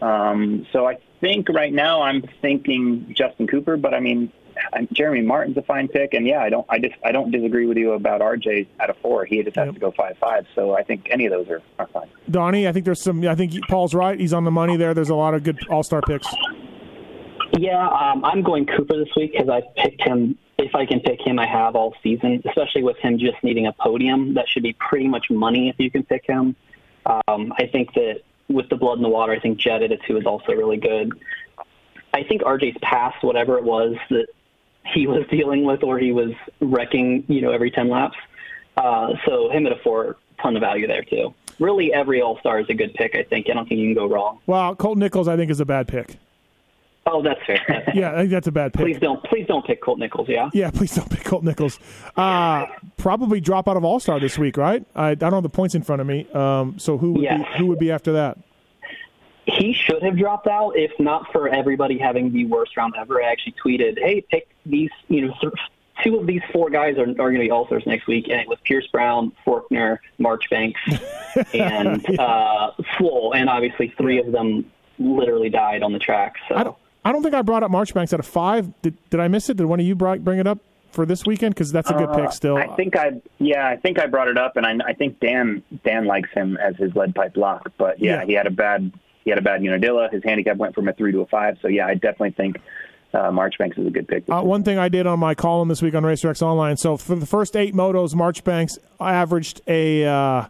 [0.00, 4.32] Um, so I think right now I'm thinking Justin Cooper, but I mean
[4.92, 7.76] Jeremy Martin's a fine pick, and yeah, I don't, I just, I don't disagree with
[7.76, 9.24] you about RJ at a four.
[9.24, 9.74] He just has Yep.
[9.74, 10.46] to go five five.
[10.54, 12.08] So I think any of those are, are fine.
[12.30, 13.26] Donnie, I think there's some.
[13.26, 14.18] I think Paul's right.
[14.18, 14.94] He's on the money there.
[14.94, 16.26] There's a lot of good All Star picks.
[17.58, 20.36] Yeah, um, I'm going Cooper this week because I picked him.
[20.58, 23.72] If I can pick him, I have all season, especially with him just needing a
[23.72, 24.34] podium.
[24.34, 26.56] That should be pretty much money if you can pick him.
[27.06, 29.96] Um, I think that with the blood in the water, I think Jett at a
[29.96, 31.12] two is also really good.
[32.12, 34.26] I think RJ's past whatever it was that
[34.94, 38.16] he was dealing with or he was wrecking, you know, every 10 laps.
[38.76, 41.34] Uh, so him at a four, ton of value there too.
[41.58, 43.16] Really, every All Star is a good pick.
[43.16, 43.50] I think.
[43.50, 44.38] I don't think you can go wrong.
[44.46, 46.16] Well, Colt Nichols, I think, is a bad pick.
[47.04, 47.90] Oh, that's fair.
[47.94, 48.84] Yeah, I think that's a bad pick.
[48.84, 50.28] Please don't, please don't pick Colt Nichols.
[50.28, 50.50] Yeah.
[50.52, 51.80] Yeah, please don't pick Colt Nichols.
[52.16, 52.66] Uh,
[52.98, 54.84] probably drop out of All Star this week, right?
[54.94, 56.30] I, I don't have the points in front of me.
[56.32, 57.40] Um, so who would Yes.
[57.52, 58.38] be, who would be after that?
[59.46, 63.22] He should have dropped out if not for everybody having the worst round ever.
[63.22, 64.90] I actually tweeted, "Hey, pick these.
[65.08, 65.34] You know,
[66.04, 68.40] two of these four guys are, are going to be All Stars next week," and
[68.40, 70.80] it was Pierce Brown, Forkner, Marchbanks,
[71.54, 76.34] and uh, Swoll, and obviously three of them literally died on the track.
[76.48, 76.76] So I don't.
[77.04, 78.70] I don't think I brought up Marchbanks at a five.
[78.82, 79.56] Did, did I miss it?
[79.56, 80.58] Did one of you bri- bring it up
[80.90, 81.54] for this weekend?
[81.54, 82.56] Because that's a good pick still.
[82.56, 85.18] Uh, I think I, yeah, I think I brought it up, and I, I think
[85.20, 87.72] Dan Dan likes him as his lead pipe lock.
[87.78, 88.24] But yeah, Yeah.
[88.26, 88.92] he had a bad
[89.24, 90.08] he had a bad Unadilla.
[90.10, 91.56] His handicap went from a three to a five.
[91.62, 92.56] So yeah, I definitely think
[93.14, 94.24] uh, Marchbanks is a good pick.
[94.28, 96.76] Uh, one thing I did on my column this week on RacerX Online.
[96.76, 100.44] So for the first eight motos, Marchbanks averaged a uh,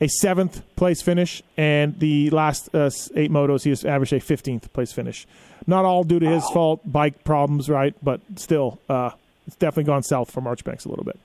[0.00, 4.72] a seventh place finish, and the last uh, eight motos, he has averaged a fifteenth
[4.72, 5.26] place finish.
[5.66, 7.94] Not all due to his fault, bike problems, right?
[8.02, 9.10] But still, uh,
[9.46, 11.18] it's definitely gone south for Marchbanks a little bit.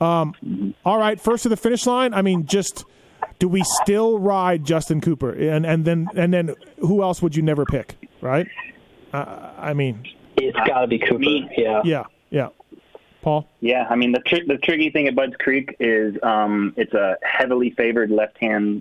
[0.00, 2.14] Um, all right, first to the finish line.
[2.14, 2.84] I mean, just
[3.38, 7.42] do we still ride Justin Cooper, and and then and then who else would you
[7.42, 8.48] never pick, right?
[9.12, 11.18] Uh, I mean, it's got to be Cooper.
[11.18, 11.82] Me- Yeah.
[11.84, 12.48] yeah, yeah.
[13.22, 13.46] Paul.
[13.60, 17.16] Yeah, I mean the tr- the tricky thing at Budds Creek is um, it's a
[17.22, 18.80] heavily favored left hand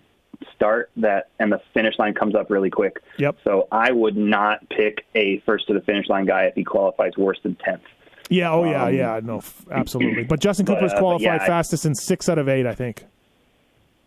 [0.56, 3.02] start that, and the finish line comes up really quick.
[3.18, 3.38] Yep.
[3.44, 7.18] So I would not pick a first to the finish line guy if he qualifies
[7.18, 7.82] worse than tenth.
[8.30, 8.52] Yeah.
[8.54, 8.84] Oh, yeah.
[8.86, 9.20] Um, Yeah.
[9.22, 9.38] No.
[9.39, 10.24] f- Absolutely.
[10.24, 12.65] But Justin but, Cooper's uh, qualified yeah, I- fastest in six out of eight.
[12.65, 13.04] I think.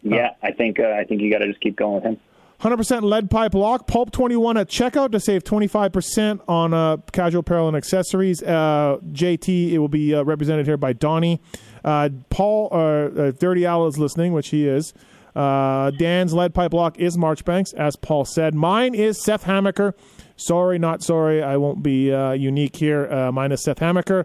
[0.03, 2.19] Yeah, I think uh, I think you got to just keep going with him.
[2.63, 3.89] Hundred percent lead pipe lock.
[3.89, 7.77] Pulp twenty one at checkout to save twenty five percent on uh, casual apparel and
[7.77, 8.41] accessories.
[8.41, 9.73] Uh, JT.
[9.73, 11.41] It will be uh, represented here by Donnie.
[11.85, 12.69] Uh, Paul.
[12.71, 14.95] Uh, uh, Thirty Owl is listening, which he is.
[15.35, 18.55] Uh, Dan's lead pipe lock is Marchbanks, as Paul said.
[18.55, 19.95] Mine is Seth Hammaker.
[20.37, 21.43] Sorry, not sorry.
[21.43, 23.33] I won't be unique here.
[23.33, 24.25] Mine is Seth Hammaker.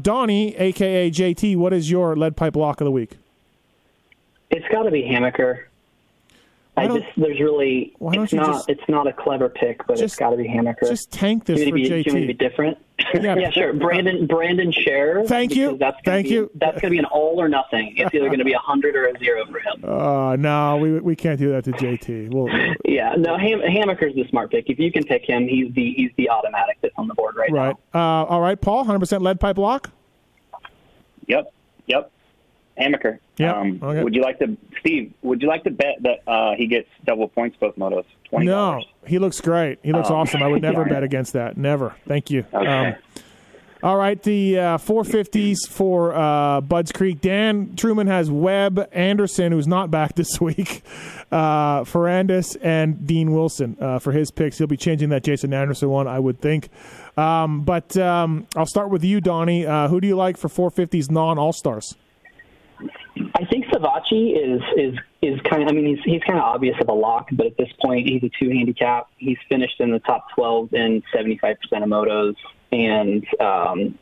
[0.00, 1.56] Donnie, aka JT.
[1.56, 3.16] What is your lead pipe lock of the week?
[4.50, 5.64] It's got to be Hammaker.
[6.74, 9.48] Why I just there's really why don't it's you not just- it's not a clever
[9.48, 10.88] pick, but Just- it's got to be Hammaker.
[10.88, 12.78] Just tank this you for want me to be, do you to be different?
[13.14, 13.36] Yeah.
[13.36, 13.72] Yeah, sure.
[13.72, 15.26] Brandon Brandon Scharer.
[15.26, 15.76] Thank you.
[15.76, 16.50] That's gonna Thank be, you.
[16.54, 17.92] That's going to be an all or nothing.
[17.96, 19.84] It's either going to be a hundred or a zero for him.
[19.84, 22.30] Uh, no, we we can't do that to JT.
[22.32, 22.48] We'll,
[22.84, 23.36] Yeah, no.
[23.36, 24.68] Ham, Hammaker's the smart pick.
[24.70, 27.52] If you can pick him, he's the he's the automatic that's on the board right,
[27.52, 27.66] now.
[27.66, 27.76] right.
[27.94, 28.84] Uh, all right, Paul.
[28.84, 29.90] Hundred percent lead pipe lock.
[31.26, 31.52] Yep,
[31.86, 32.10] yep.
[32.80, 33.18] Amaker.
[33.38, 34.02] Yep, Um, okay.
[34.02, 35.12] Would you like to, Steve?
[35.22, 38.04] Would you like to bet that uh, he gets double points both motos?
[38.28, 39.78] Twenty No, he looks great.
[39.82, 40.16] He looks Oh.
[40.16, 40.42] awesome.
[40.42, 40.88] I would never Yeah.
[40.94, 41.56] bet against that.
[41.56, 41.94] Never.
[42.06, 42.44] Thank you.
[42.52, 42.66] Okay.
[42.66, 42.94] Um,
[43.82, 47.20] all right, the uh, 450s for uh, Budds Creek.
[47.20, 50.82] Dan Truman has Webb Anderson, who's not back this week,
[51.30, 54.56] uh, Ferrandis, and Dean Wilson uh, for his picks.
[54.56, 56.70] He'll be changing that Jason Anderson one, I would think.
[57.18, 59.66] Um, but um, I'll start with you, Donnie.
[59.66, 61.94] Uh, who do you like for 450s non All Stars?
[63.34, 65.68] I think Savatgy is is is kind of.
[65.68, 68.22] I mean, he's he's kind of obvious of a lock, but at this point, he's
[68.24, 69.08] a two handicap.
[69.18, 72.34] He's finished in the top twelve in seventy five percent of motos,
[72.72, 73.98] and um,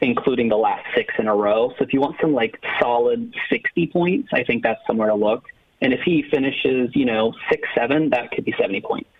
[0.00, 1.70] including the last six in a row.
[1.78, 5.44] So if you want some like solid sixty points, I think that's somewhere to look.
[5.80, 9.10] And if he finishes, you know, six seven, that could be seventy points.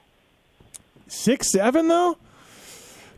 [1.09, 2.17] Six seven though.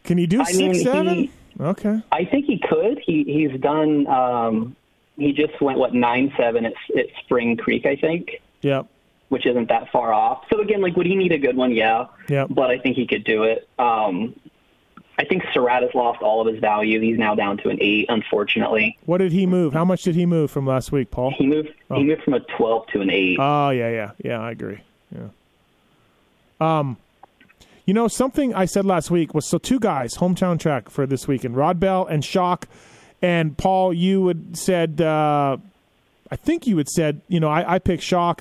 [0.03, 1.15] Can he do I six mean, seven?
[1.15, 1.31] he-
[1.61, 2.01] Okay.
[2.11, 2.99] I think he could.
[3.07, 4.07] He he's done.
[4.09, 4.75] Um,
[5.17, 8.41] he just went what nine seven at, at Spring Creek, I think.
[8.63, 8.87] Yep.
[9.29, 10.45] which isn't that far off.
[10.51, 11.73] So again, like, would he need a good one?
[11.73, 12.07] Yeah.
[12.29, 12.49] Yep.
[12.51, 13.69] But I think he could do it.
[13.79, 14.35] Um,
[15.19, 17.01] I think Surratt has lost all of his value.
[17.01, 18.99] He's now down to an eight, unfortunately.
[19.07, 19.73] What did he move?
[19.73, 21.33] How much did he move from last week, Paul?
[21.37, 21.71] He moved.
[21.91, 21.97] Oh.
[21.97, 23.37] He moved from a twelve to an eight.
[23.39, 24.41] Oh yeah, yeah, yeah.
[24.41, 24.81] I agree.
[25.15, 25.29] Yeah.
[26.61, 26.97] Um,
[27.85, 31.29] you know something I said last week was so two guys hometown track for this
[31.29, 32.65] weekend: Rodbell and Schock.
[33.25, 35.57] And Paul, you had said, uh,
[36.31, 38.41] I think you had said, you know, I, I picked Schock,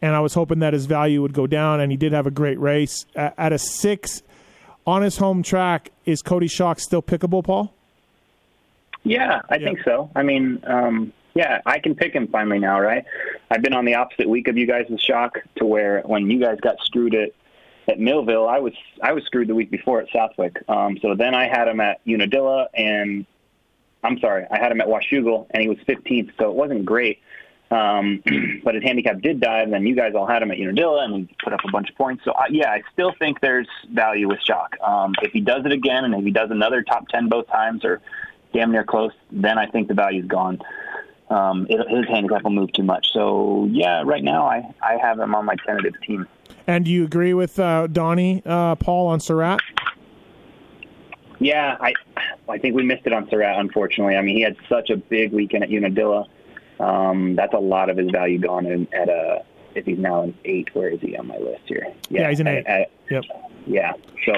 [0.00, 2.30] and I was hoping that his value would go down, and he did have a
[2.30, 4.22] great race at, at a six
[4.86, 5.90] on his home track.
[6.06, 7.74] Is Cody Schock still pickable, Paul?
[9.02, 9.64] Yeah, I Yeah.
[9.66, 10.10] think so.
[10.14, 13.04] I mean, um, yeah, I can pick him finally now, right?
[13.50, 16.38] I've been on the opposite week of you guys with Schock to where when you
[16.38, 17.30] guys got screwed at
[17.88, 20.56] at Millville, I was I was screwed the week before at Southwick.
[20.68, 23.26] Um, so then I had him at Unadilla, and
[24.02, 27.20] I'm sorry, I had him at Washougal, and he was 15th, so it wasn't great.
[27.70, 28.22] Um,
[28.64, 31.14] but his handicap did dive, and then you guys all had him at Unadilla, and
[31.14, 32.24] we put up a bunch of points.
[32.24, 34.80] So I, yeah, I still think there's value with Schock.
[34.86, 37.84] Um, if he does it again, and if he does another top 10 both times,
[37.84, 38.00] or
[38.52, 40.60] damn near close, then I think the value's gone.
[41.28, 43.12] Um, it, his handicap will move too much.
[43.12, 46.26] So yeah, right now I, I have him on my tentative team.
[46.66, 49.60] And do you agree with uh, Donnie, uh, Paul, on Surratt?
[51.40, 51.94] Yeah, I
[52.48, 54.14] I think we missed it on Surratt, unfortunately.
[54.16, 56.26] I mean, he had such a big weekend at Unadilla.
[56.78, 59.42] Um, that's a lot of his value gone in, at a.
[59.74, 61.92] If he's now an eight, where is he on my list here?
[62.08, 62.66] Yeah, he's an eight.
[62.66, 63.24] at- Yep.
[63.66, 63.92] yeah,
[64.24, 64.32] so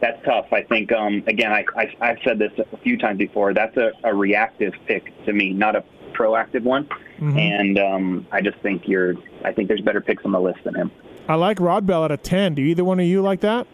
[0.00, 0.46] that's tough.
[0.50, 3.52] I think um, again, I, I I've said this a few times before.
[3.52, 6.84] That's a, a reactive pick to me, not a proactive one.
[7.18, 7.38] Mm-hmm.
[7.38, 9.14] And um, I just think you're.
[9.44, 10.90] I think there's better picks on the list than him.
[11.28, 12.54] I like Rodbell at a 10.
[12.54, 13.66] Do either one of you like that?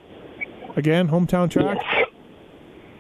[0.77, 1.79] Again, hometown track?
[1.83, 2.07] Yes.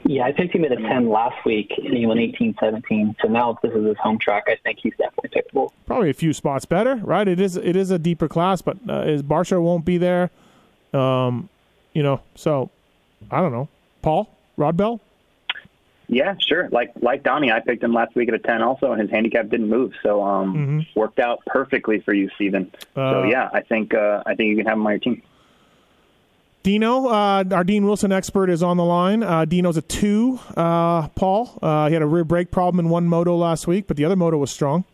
[0.04, 3.16] Yeah, I picked him at a 10 last week, and he went 18 17.
[3.20, 5.70] So now if this is his home track, I think he's definitely pickable.
[5.86, 7.28] Probably a few spots better, right?
[7.28, 10.30] It is it is a deeper class, but uh, his Barsha won't be there.
[10.92, 11.48] Um,
[11.92, 12.70] you know, so
[13.30, 13.68] I don't know.
[14.02, 14.28] Paul,
[14.58, 15.00] Rodbell?
[16.08, 16.68] Yeah, sure.
[16.70, 19.48] Like like Donnie, I picked him last week at a ten also, and his handicap
[19.48, 22.72] didn't move, so um, worked out perfectly for you, Steven.
[22.96, 25.22] so Uh, yeah, I think uh, I think you can have him on your team.
[26.62, 29.22] Dino, uh, our Dean Wilson expert is on the line.
[29.22, 30.38] Uh, Dino's a two.
[30.56, 33.96] Uh, Paul, uh, he had a rear brake problem in one moto last week, but
[33.96, 34.84] the other moto was strong.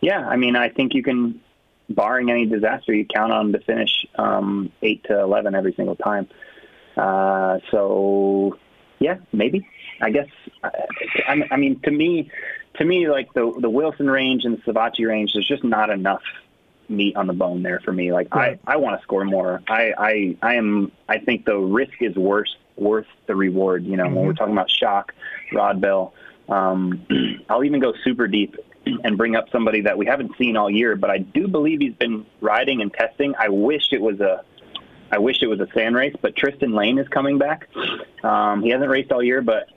[0.00, 1.40] Yeah, I mean, I think you can,
[1.88, 6.28] barring any disaster, you count on to finish um, eight to eleven every single time.
[6.96, 8.58] Uh, so
[8.98, 9.68] yeah, maybe.
[10.00, 10.28] I guess.
[10.62, 12.30] I, I mean, to me,
[12.74, 16.22] to me, like the the Wilson range and the Savatgy range, there's just not enough
[16.88, 18.12] meat on the bone there for me.
[18.12, 18.60] Like Right.
[18.66, 19.62] I, I want to score more.
[19.68, 20.92] I, I, I am.
[21.08, 23.84] I think the risk is worth worth the reward.
[23.84, 25.10] You know, when we're talking about Schock,
[25.52, 26.14] Rod Bell.
[26.48, 27.06] Um,
[27.48, 28.56] I'll even go super deep
[29.04, 31.94] and bring up somebody that we haven't seen all year, but I do believe he's
[31.94, 33.34] been riding and testing.
[33.38, 34.44] I wish it was a.
[35.10, 37.68] I wish it was a sand race, but Tristan Lane is coming back.
[38.24, 39.68] Um, he hasn't raced all year, but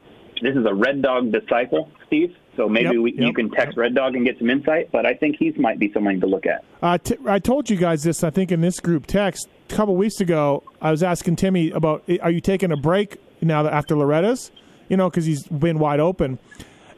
[0.41, 2.35] this is a Red Dog disciple, Steve.
[2.59, 4.91] So maybe Yep, we, you can text Red Dog and get some insight.
[4.91, 6.65] But I think he's might be someone to look at.
[6.81, 9.95] Uh, t- I told you guys this, I think, in this group text a couple
[9.95, 10.63] weeks ago.
[10.81, 14.51] I was asking Timmy about, are you taking a break now that after Loretta's?
[14.89, 16.37] You know, because he's been wide open.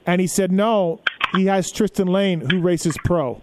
[0.07, 0.99] And he said, no,
[1.35, 3.39] he has Tristan Lane, who races pro.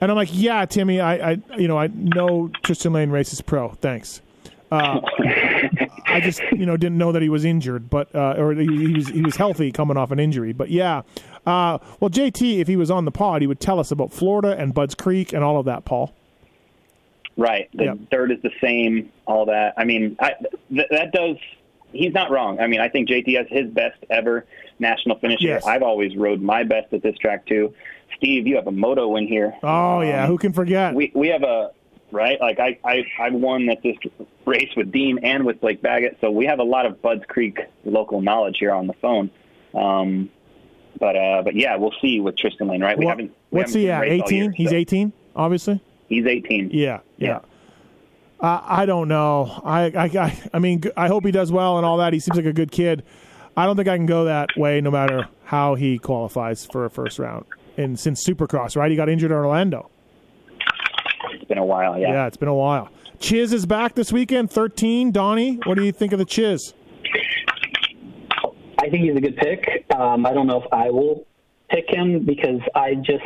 [0.00, 3.68] And I'm like, yeah, Timmy, I, I you know, I know Tristan Lane races pro.
[3.74, 4.20] Thanks.
[4.72, 5.00] Uh,
[6.18, 8.92] I just, you know, didn't know that he was injured, but uh, or he, he
[8.94, 10.52] was he was healthy coming off an injury.
[10.52, 11.02] But yeah,
[11.46, 14.56] uh, well, JT, if he was on the pod, he would tell us about Florida
[14.58, 15.84] and Budds Creek and all of that.
[15.84, 16.12] Paul.
[17.36, 17.68] Right.
[17.72, 17.98] The Yep.
[18.10, 19.74] dirt is the same, all that.
[19.76, 20.32] I mean, I,
[20.70, 21.36] th- that does.
[21.92, 22.58] He's not wrong.
[22.60, 24.44] I mean, I think JT has his best ever
[24.78, 25.64] national finish Yes.
[25.64, 25.72] here.
[25.72, 27.72] I've always rode my best at this track too.
[28.16, 29.54] Steve, you have a moto win here.
[29.62, 30.94] Oh yeah, Um, who can forget?
[30.94, 31.70] we we have a
[32.10, 33.96] right like I I I won at this
[34.46, 37.58] race with Dean and with Blake Baggett, so we have a lot of Budds Creek
[37.84, 39.30] local knowledge here on the phone.
[39.74, 40.30] Um,
[40.98, 42.98] but uh, but yeah, we'll see with Tristan Lane, right?
[42.98, 43.32] We haven't.
[43.50, 44.04] we what's haven't he at?
[44.04, 44.42] him race 18.
[44.42, 45.82] year, He's so 18, obviously.
[46.08, 46.70] He's 18.
[46.72, 47.28] Yeah, yeah.
[47.28, 47.40] Yeah.
[48.40, 49.60] Uh, I don't know.
[49.64, 52.12] I, I, I, I mean, I hope he does well and all that.
[52.12, 53.02] He seems like a good kid.
[53.56, 56.90] I don't think I can go that way, no matter how he qualifies for a
[56.90, 57.46] first round.
[57.76, 58.90] And since Supercross, right?
[58.90, 59.90] He got injured in Orlando.
[61.48, 61.98] It's been a while.
[61.98, 62.12] Yeah.
[62.12, 62.90] Yeah, it's been a while.
[63.20, 64.50] Chiz is back this weekend.
[64.50, 65.12] 13.
[65.12, 66.74] Donnie, what do you think of the Chiz?
[68.78, 69.86] I think he's a good pick.
[69.96, 71.26] Um, I don't know if I will
[71.70, 73.24] pick him because I just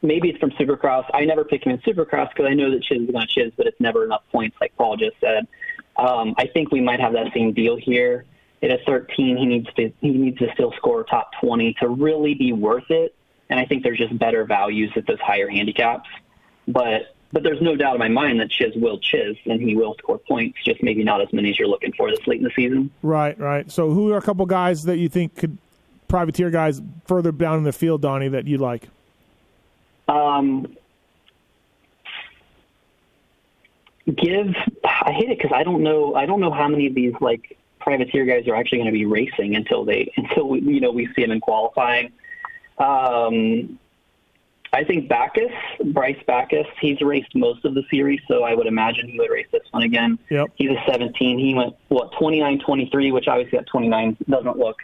[0.00, 1.04] maybe it's from Supercross.
[1.12, 3.52] I never pick him in Supercross because I know that Chiz is going to Chiz,
[3.54, 5.46] but it's never enough points, like Paul just said.
[5.98, 8.24] Um, I think we might have that same deal here.
[8.62, 12.32] At a 13, he needs to he needs to still score top 20 to really
[12.32, 13.14] be worth it.
[13.50, 16.08] And I think there's just better values at those higher handicaps.
[16.66, 19.94] But but there's no doubt in my mind that Chiz will chiz and he will
[19.98, 22.52] score points, just maybe not as many as you're looking for this late in the
[22.54, 22.90] season.
[23.02, 23.70] Right, right.
[23.70, 25.58] So, who are a couple guys that you think could
[26.08, 28.88] privateer guys further down in the field, Donnie, that you like?
[30.08, 30.76] Um,
[34.06, 34.54] give
[34.84, 37.58] I hate it because I don't know I don't know how many of these like
[37.80, 41.08] privateer guys are actually going to be racing until they until we, you know we
[41.14, 42.12] see them in qualifying.
[42.78, 43.78] Um,
[44.76, 45.50] I think Backaus,
[45.86, 49.46] Bryce Backaus, he's raced most of the series, so I would imagine he would race
[49.50, 50.18] this one again.
[50.28, 50.48] Yep.
[50.56, 51.38] He's a 17.
[51.38, 54.76] He went what 29 23, which obviously at 29 doesn't look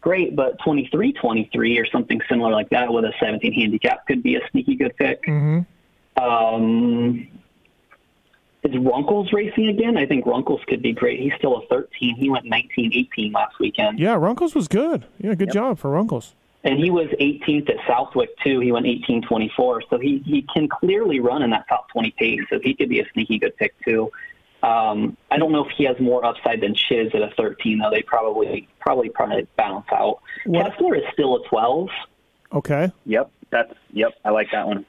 [0.00, 4.34] great, but 23 23 or something similar like that with a 17 handicap could be
[4.34, 5.22] a sneaky good pick.
[5.22, 6.24] Mm-hmm.
[6.24, 7.28] Um,
[8.64, 9.96] is Runkles racing again?
[9.96, 11.20] I think Runkles could be great.
[11.20, 12.16] He's still a 13.
[12.16, 14.00] He went 19 18 last weekend.
[14.00, 15.06] Yeah, Runkles was good.
[15.18, 16.34] Yeah, good job for Runkles.
[16.66, 18.58] And he was 18th at Southwick, too.
[18.58, 19.82] He went 18 24.
[19.88, 22.40] So he, he can clearly run in that top 20 pace.
[22.50, 24.10] So he could be a sneaky good pick, too.
[24.64, 27.90] Um, I don't know if he has more upside than Chiz at a 13, though.
[27.90, 30.20] They probably probably probably balance out.
[30.44, 31.88] What- Kessler is still a 12.
[32.52, 32.90] Okay.
[33.04, 34.14] Yep, that's yep.
[34.24, 34.84] I like that one.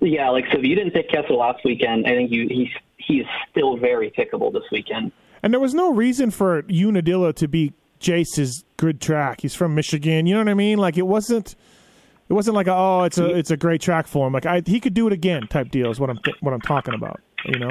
[0.00, 0.58] Yeah, like so.
[0.58, 2.68] If you didn't pick Kessler last weekend, I think you he's
[2.98, 5.12] he is still very pickable this weekend.
[5.42, 7.72] And there was no reason for Unadilla to be
[8.02, 9.40] Jace's good track.
[9.40, 10.26] He's from Michigan.
[10.26, 10.78] You know what I mean?
[10.78, 11.54] Like it wasn't.
[12.28, 14.32] It wasn't like a, oh, it's a it's a great track for him.
[14.32, 16.60] Like I, he could do it again type deal is what I'm th- what I'm
[16.62, 17.20] talking about.
[17.44, 17.70] You know.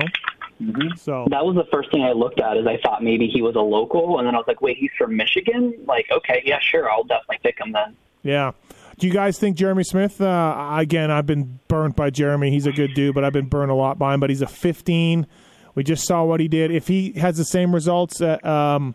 [0.95, 2.55] So That was the first thing I looked at.
[2.57, 4.91] Is I thought maybe he was a local, and then I was like, wait, he's
[4.97, 5.73] from Michigan.
[5.87, 7.95] Like, okay, yeah, sure, I'll definitely pick him then.
[8.23, 8.51] yeah.
[8.99, 10.21] Do you guys think Jeremy Smith?
[10.21, 12.51] Uh, again, I've been burnt by Jeremy.
[12.51, 14.19] He's a good dude, but I've been burned a lot by him.
[14.19, 15.25] But he's a 15.
[15.73, 16.69] We just saw what he did.
[16.69, 18.93] If he has the same results at, um,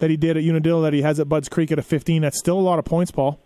[0.00, 2.38] that he did at Unadilla that he has at Budds Creek at a 15, that's
[2.38, 3.38] still a lot of points, Paul.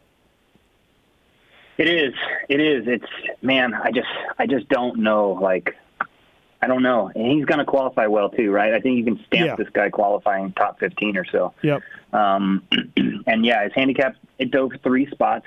[1.77, 2.15] It is.
[2.49, 2.87] It is.
[2.87, 3.75] It's man.
[3.75, 4.07] I just.
[4.39, 5.33] I just don't know.
[5.33, 5.75] Like,
[6.63, 7.11] I don't know.
[7.15, 8.73] And he's going to qualify well too, right?
[8.73, 9.57] I think you can stamp Yeah.
[9.57, 11.53] this guy qualifying top fifteen or so.
[11.63, 11.83] Yep.
[12.13, 12.63] Um,
[13.27, 15.47] and yeah, his handicap it dove three spots.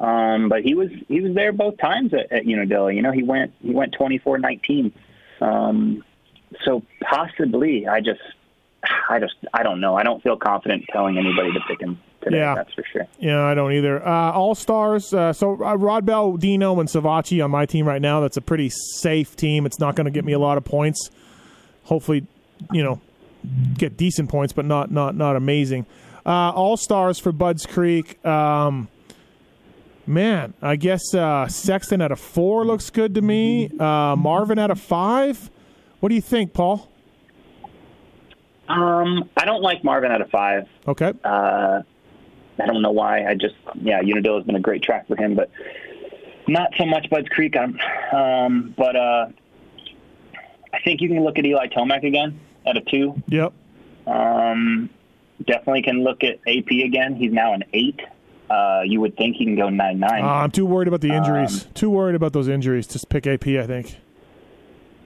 [0.00, 2.90] Um, but he was he was there both times at, at Unadilla.
[2.92, 4.94] You know, he went he went twenty four nineteen.
[5.42, 6.02] Um,
[6.64, 8.20] so possibly, I just
[9.08, 9.96] I just I don't know.
[9.96, 12.38] I don't feel confident telling anybody to pick him today.
[12.38, 12.54] Yeah.
[12.54, 13.06] That's for sure.
[13.18, 14.06] Yeah, I don't either.
[14.06, 15.12] Uh, All stars.
[15.14, 18.20] Uh, so uh, Rodbell, Dino, and Savatgy on my team right now.
[18.20, 19.66] That's a pretty safe team.
[19.66, 21.10] It's not going to get me a lot of points.
[21.84, 22.26] Hopefully,
[22.72, 23.00] you know,
[23.78, 25.86] get decent points, but not not not amazing.
[26.24, 28.24] Uh, All stars for Budds Creek.
[28.26, 28.88] Um,
[30.06, 33.70] man, I guess uh, Sexton at a four looks good to me.
[33.78, 35.50] Uh, Marvin at a five.
[36.00, 36.90] What do you think, Paul?
[38.68, 40.66] Um, I don't like Marvin at a five.
[40.88, 41.12] Okay.
[41.24, 41.82] Uh,
[42.60, 43.26] I don't know why.
[43.26, 45.50] I just yeah, Unadilla has been a great track for him, but
[46.48, 47.54] not so much Budds Creek.
[47.56, 47.78] Um,
[48.12, 49.26] um, but uh,
[50.72, 53.22] I think you can look at Eli Tomac again at a two.
[53.28, 53.52] Yep.
[54.06, 54.88] Um,
[55.46, 57.14] definitely can look at AP again.
[57.16, 58.00] He's now an eight.
[58.48, 60.22] Uh, you would think he can go nine nine.
[60.24, 61.64] Uh, I'm too worried about the injuries.
[61.66, 62.86] Um, too worried about those injuries.
[62.86, 63.46] Just pick AP.
[63.48, 63.96] I think.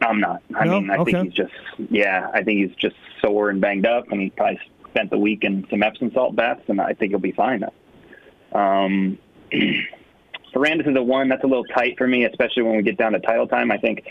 [0.02, 0.42] I'm not.
[0.54, 0.80] I No?
[0.80, 1.12] mean, I Okay.
[1.12, 1.52] think he's just
[1.90, 2.30] yeah.
[2.32, 4.60] I think he's just sore and banged up, and he probably
[4.90, 7.64] spent the week in some Epsom salt baths, and I think he'll be fine.
[8.52, 9.18] Um,
[10.54, 11.28] Ferrandis is a one.
[11.28, 13.70] That's a little tight for me, especially when we get down to title time.
[13.70, 14.04] I think.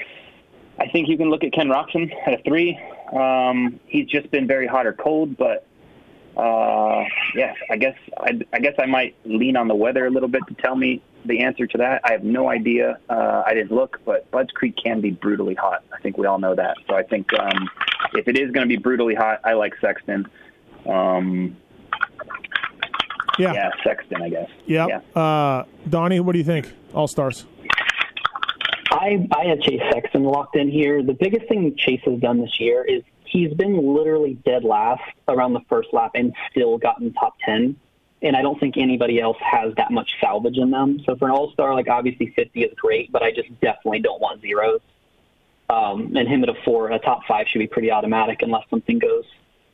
[0.82, 2.80] I think you can look at Ken Roczen at a three.
[3.12, 5.68] Um, he's just been very hot or cold, but
[6.38, 7.04] uh,
[7.36, 10.42] yes, I guess I, I guess I might lean on the weather a little bit
[10.48, 12.02] to tell me the answer to that.
[12.04, 12.98] I have no idea.
[13.10, 15.84] Uh, I didn't look, but Budds Creek can be brutally hot.
[15.94, 16.78] I think we all know that.
[16.88, 17.70] So I think um,
[18.14, 20.28] if it is going to be brutally hot, I like Sexton.
[20.88, 21.58] Um,
[23.38, 23.54] Yeah.
[23.54, 24.50] yeah, Sexton, I guess.
[24.66, 24.90] Yep.
[24.90, 25.22] Yeah.
[25.22, 26.72] Uh, Donnie, what do you think?
[26.94, 27.46] All stars.
[28.92, 31.04] I I have Chase Sexton locked in here.
[31.04, 35.54] The biggest thing Chase has done this year is he's been literally dead last around
[35.54, 37.76] the first lap and still gotten top ten.
[38.22, 41.00] And I don't think anybody else has that much salvage in them.
[41.06, 44.20] So for an all star, like obviously fifty is great, but I just definitely don't
[44.20, 44.82] want zeros.
[45.70, 49.00] Um, and him at a four, a top five should be pretty automatic unless something
[49.00, 49.24] goes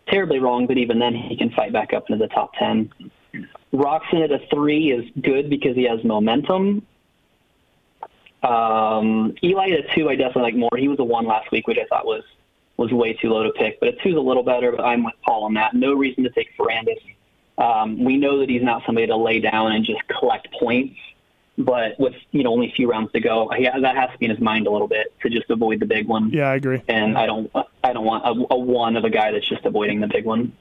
[0.07, 0.67] terribly wrong.
[0.67, 2.91] But even then, he can fight back up into the top ten.
[3.73, 6.85] Roczen at a three is good because he has momentum.
[8.43, 10.77] Um, Eli at a two, I definitely like more.
[10.77, 12.23] He was a one last week, which I thought was
[12.77, 13.79] was way too low to pick.
[13.79, 14.71] But a two's a little better.
[14.71, 15.73] But I'm with Paul on that.
[15.73, 17.01] No reason to take Ferrandis.
[17.57, 20.97] Um, we know that he's not somebody to lay down and just collect points.
[21.57, 24.25] But with you know only a few rounds to go, he, that has to be
[24.25, 26.29] in his mind a little bit to just avoid the big one.
[26.31, 26.81] Yeah, I agree.
[26.89, 27.49] And I don't
[27.81, 30.51] I don't want a, a one of a guy that's just avoiding the big one.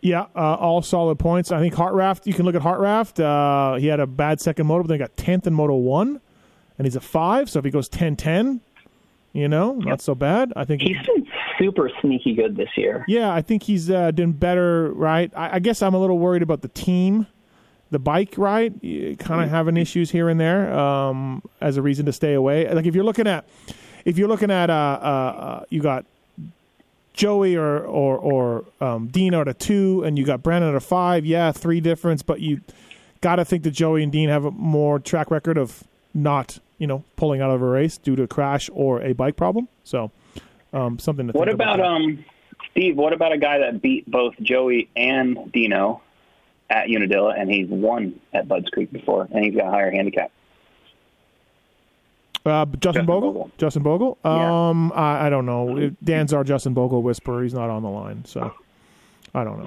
[0.00, 1.52] Yeah, uh, all solid points.
[1.52, 2.26] I think Hartranft.
[2.26, 3.20] You can look at Hartranft.
[3.20, 6.20] Uh, he had a bad second moto, but then got tenth in Moto One,
[6.78, 7.50] and he's a five.
[7.50, 8.60] So if he goes 10-10,
[9.32, 10.52] You know, not so bad.
[10.56, 11.26] I think He's been
[11.58, 13.04] super sneaky good this year.
[13.06, 14.90] Yeah, I think he's uh, doing better.
[14.92, 15.30] Right.
[15.36, 17.26] I, I guess I'm a little worried about the team,
[17.90, 18.34] the bike.
[18.38, 18.72] Right.
[19.18, 22.72] Kind of having issues here and there um, as a reason to stay away.
[22.72, 23.46] Like if you're looking at,
[24.06, 24.72] if you're looking at, uh,
[25.02, 26.06] uh, uh you got
[27.16, 30.80] Joey or or or um, Dino at a two, and you got Brandon at a
[30.80, 31.24] five.
[31.26, 32.60] Yeah, three difference, but you
[33.22, 35.82] got to think that Joey and Dean have a more track record of
[36.16, 39.36] not you know, pulling out of a race due to a crash or a bike
[39.36, 39.68] problem.
[39.84, 40.10] So,
[40.72, 42.24] um, something to What about, about um,
[42.70, 42.96] Steve?
[42.96, 46.02] What about a guy that beat both Joey and Dino
[46.68, 50.30] at Unadilla, and he's won at Budds Creek before, and he's got a higher handicap?
[52.44, 53.32] Uh, Justin, Justin Bogle?
[53.32, 53.50] Bogle.
[53.58, 54.18] Justin Bogle?
[54.24, 54.68] Yeah.
[54.68, 55.90] Um, I, I don't know.
[56.04, 57.42] Dan's our Justin Bogle whisperer.
[57.42, 58.52] He's not on the line, so
[59.34, 59.66] I don't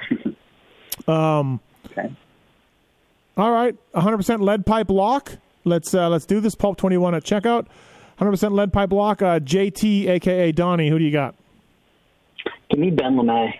[1.08, 1.14] know.
[1.14, 1.60] um,
[1.91, 2.14] Okay.
[3.36, 5.38] all right, 100% lead pipe lock.
[5.66, 6.55] Let's uh, let's do this.
[6.55, 7.68] Pulp 21 at checkout.
[8.20, 9.22] 100% lead pipe lock.
[9.22, 10.89] Uh, JT, aka Donnie.
[10.89, 11.36] Who do you got?
[12.70, 13.53] Give me Ben LaMay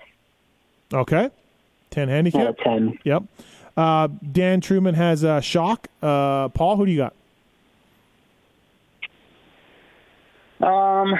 [0.93, 1.29] Okay,
[1.91, 2.57] 10 at a handicap.
[2.63, 2.99] 10.
[3.03, 3.23] Yep.
[3.77, 5.85] Uh, Dan Truman has uh, Schock.
[6.01, 7.13] Uh, Paul, who do you got?
[10.67, 11.13] Um,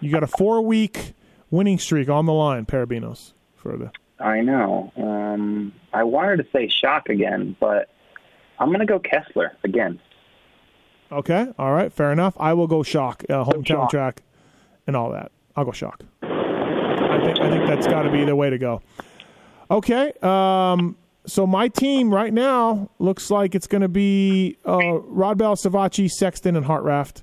[0.00, 1.12] You got a four week
[1.50, 4.92] winning streak on the line, Perebijnos, for the I know.
[4.96, 7.89] Um, I wanted to say Schock again, but
[8.60, 9.98] I'm going to go Kessler again.
[11.10, 12.34] Okay, all right, fair enough.
[12.38, 13.90] I will go Schock, uh, hometown Schock.
[13.90, 14.22] track,
[14.86, 15.32] and all that.
[15.56, 16.02] I'll go Schock.
[16.22, 18.80] I think I think that's got to be the way to go.
[19.70, 20.96] Okay, um,
[21.26, 26.08] so my team right now looks like it's going to be uh, Rod Bell, Savatgy,
[26.08, 27.22] Sexton, and Hartranft,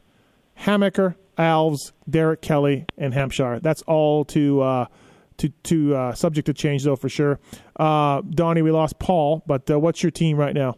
[0.60, 3.60] Hammaker, Alves, Derek Kelley, and Hampshire.
[3.62, 4.86] That's all to uh,
[5.38, 7.40] to to uh, subject to change though for sure.
[7.78, 10.76] Uh, Donnie, we lost Paul, but uh, what's your team right now?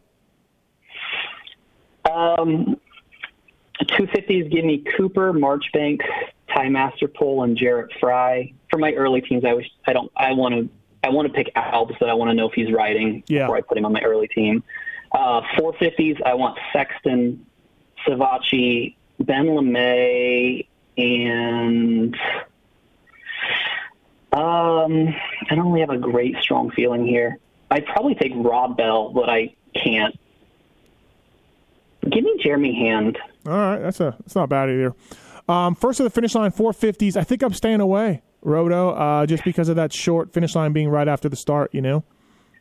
[2.10, 2.80] Um,
[3.82, 6.02] 250s give me Cooper, Marchbank,
[6.54, 8.54] Ty Masterpool, and Jarrett Frye.
[8.70, 10.12] For my early teams, I wish I don't.
[10.16, 10.70] I want to.
[11.02, 13.44] I want to pick Alves, but I want to know if he's riding Yeah.
[13.44, 14.64] before I put him on my early team.
[15.14, 17.46] Uh, 450s, I want Sexton,
[18.06, 22.16] Savatgy, Ben LaMay, and
[24.34, 25.08] um,
[25.50, 27.38] I don't really have a great strong feeling here.
[27.72, 30.20] I'd probably take Rob Bell, but I can't.
[32.12, 33.18] Give me Jeremy Hand.
[33.46, 34.94] All right, that's a that's not bad either.
[35.48, 37.18] Um, first of the finish line, 450s.
[37.18, 40.90] I think I'm staying away, Roto, uh, just because of that short finish line being
[40.90, 41.74] right after the start.
[41.74, 42.04] You know,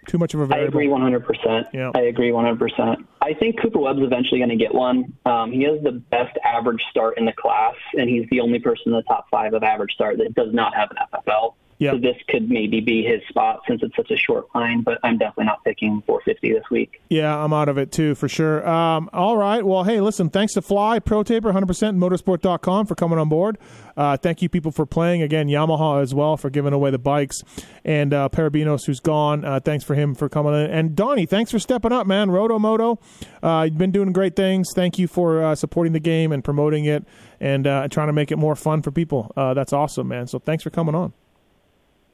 [0.09, 0.79] too much of a I variable.
[0.79, 1.65] I agree 100%.
[1.73, 1.93] Yeah.
[1.95, 2.97] I agree 100%.
[3.21, 5.13] I think Cooper Webb's eventually going to get one.
[5.27, 8.85] Um, he has the best average start in the class, and he's the only person
[8.87, 11.55] in the top five of average start that does not have an FFL.
[11.79, 11.93] Yeah.
[11.93, 15.17] So this could maybe be his spot since it's such a short line, but I'm
[15.17, 17.01] definitely not picking 450 this week.
[17.09, 18.69] Yeah, I'm out of it too for sure.
[18.69, 19.65] Um, all right.
[19.65, 21.67] Well, hey, listen, thanks to Fly, Pro Taper, 100%
[21.97, 23.59] motorsport.com for coming on board.
[23.97, 25.23] Uh, thank you, people, for playing.
[25.23, 27.43] Again, Yamaha as well for giving away the bikes.
[27.85, 30.71] And uh, Perebijnos, who's gone, uh, thanks for him for coming in.
[30.71, 32.31] And Donnie, thanks for stepping up, man.
[32.31, 32.99] Roto Moto,
[33.43, 34.69] uh, you've been doing great things.
[34.75, 37.05] Thank you for uh, supporting the game and promoting it
[37.41, 39.33] and uh, trying to make it more fun for people.
[39.37, 40.27] Uh, that's awesome, man.
[40.27, 41.13] So thanks for coming on.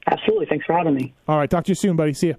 [0.06, 0.46] Absolutely.
[0.46, 1.14] Thanks for having me.
[1.26, 1.48] All right.
[1.48, 2.12] Talk to you soon, buddy.
[2.12, 2.36] See you.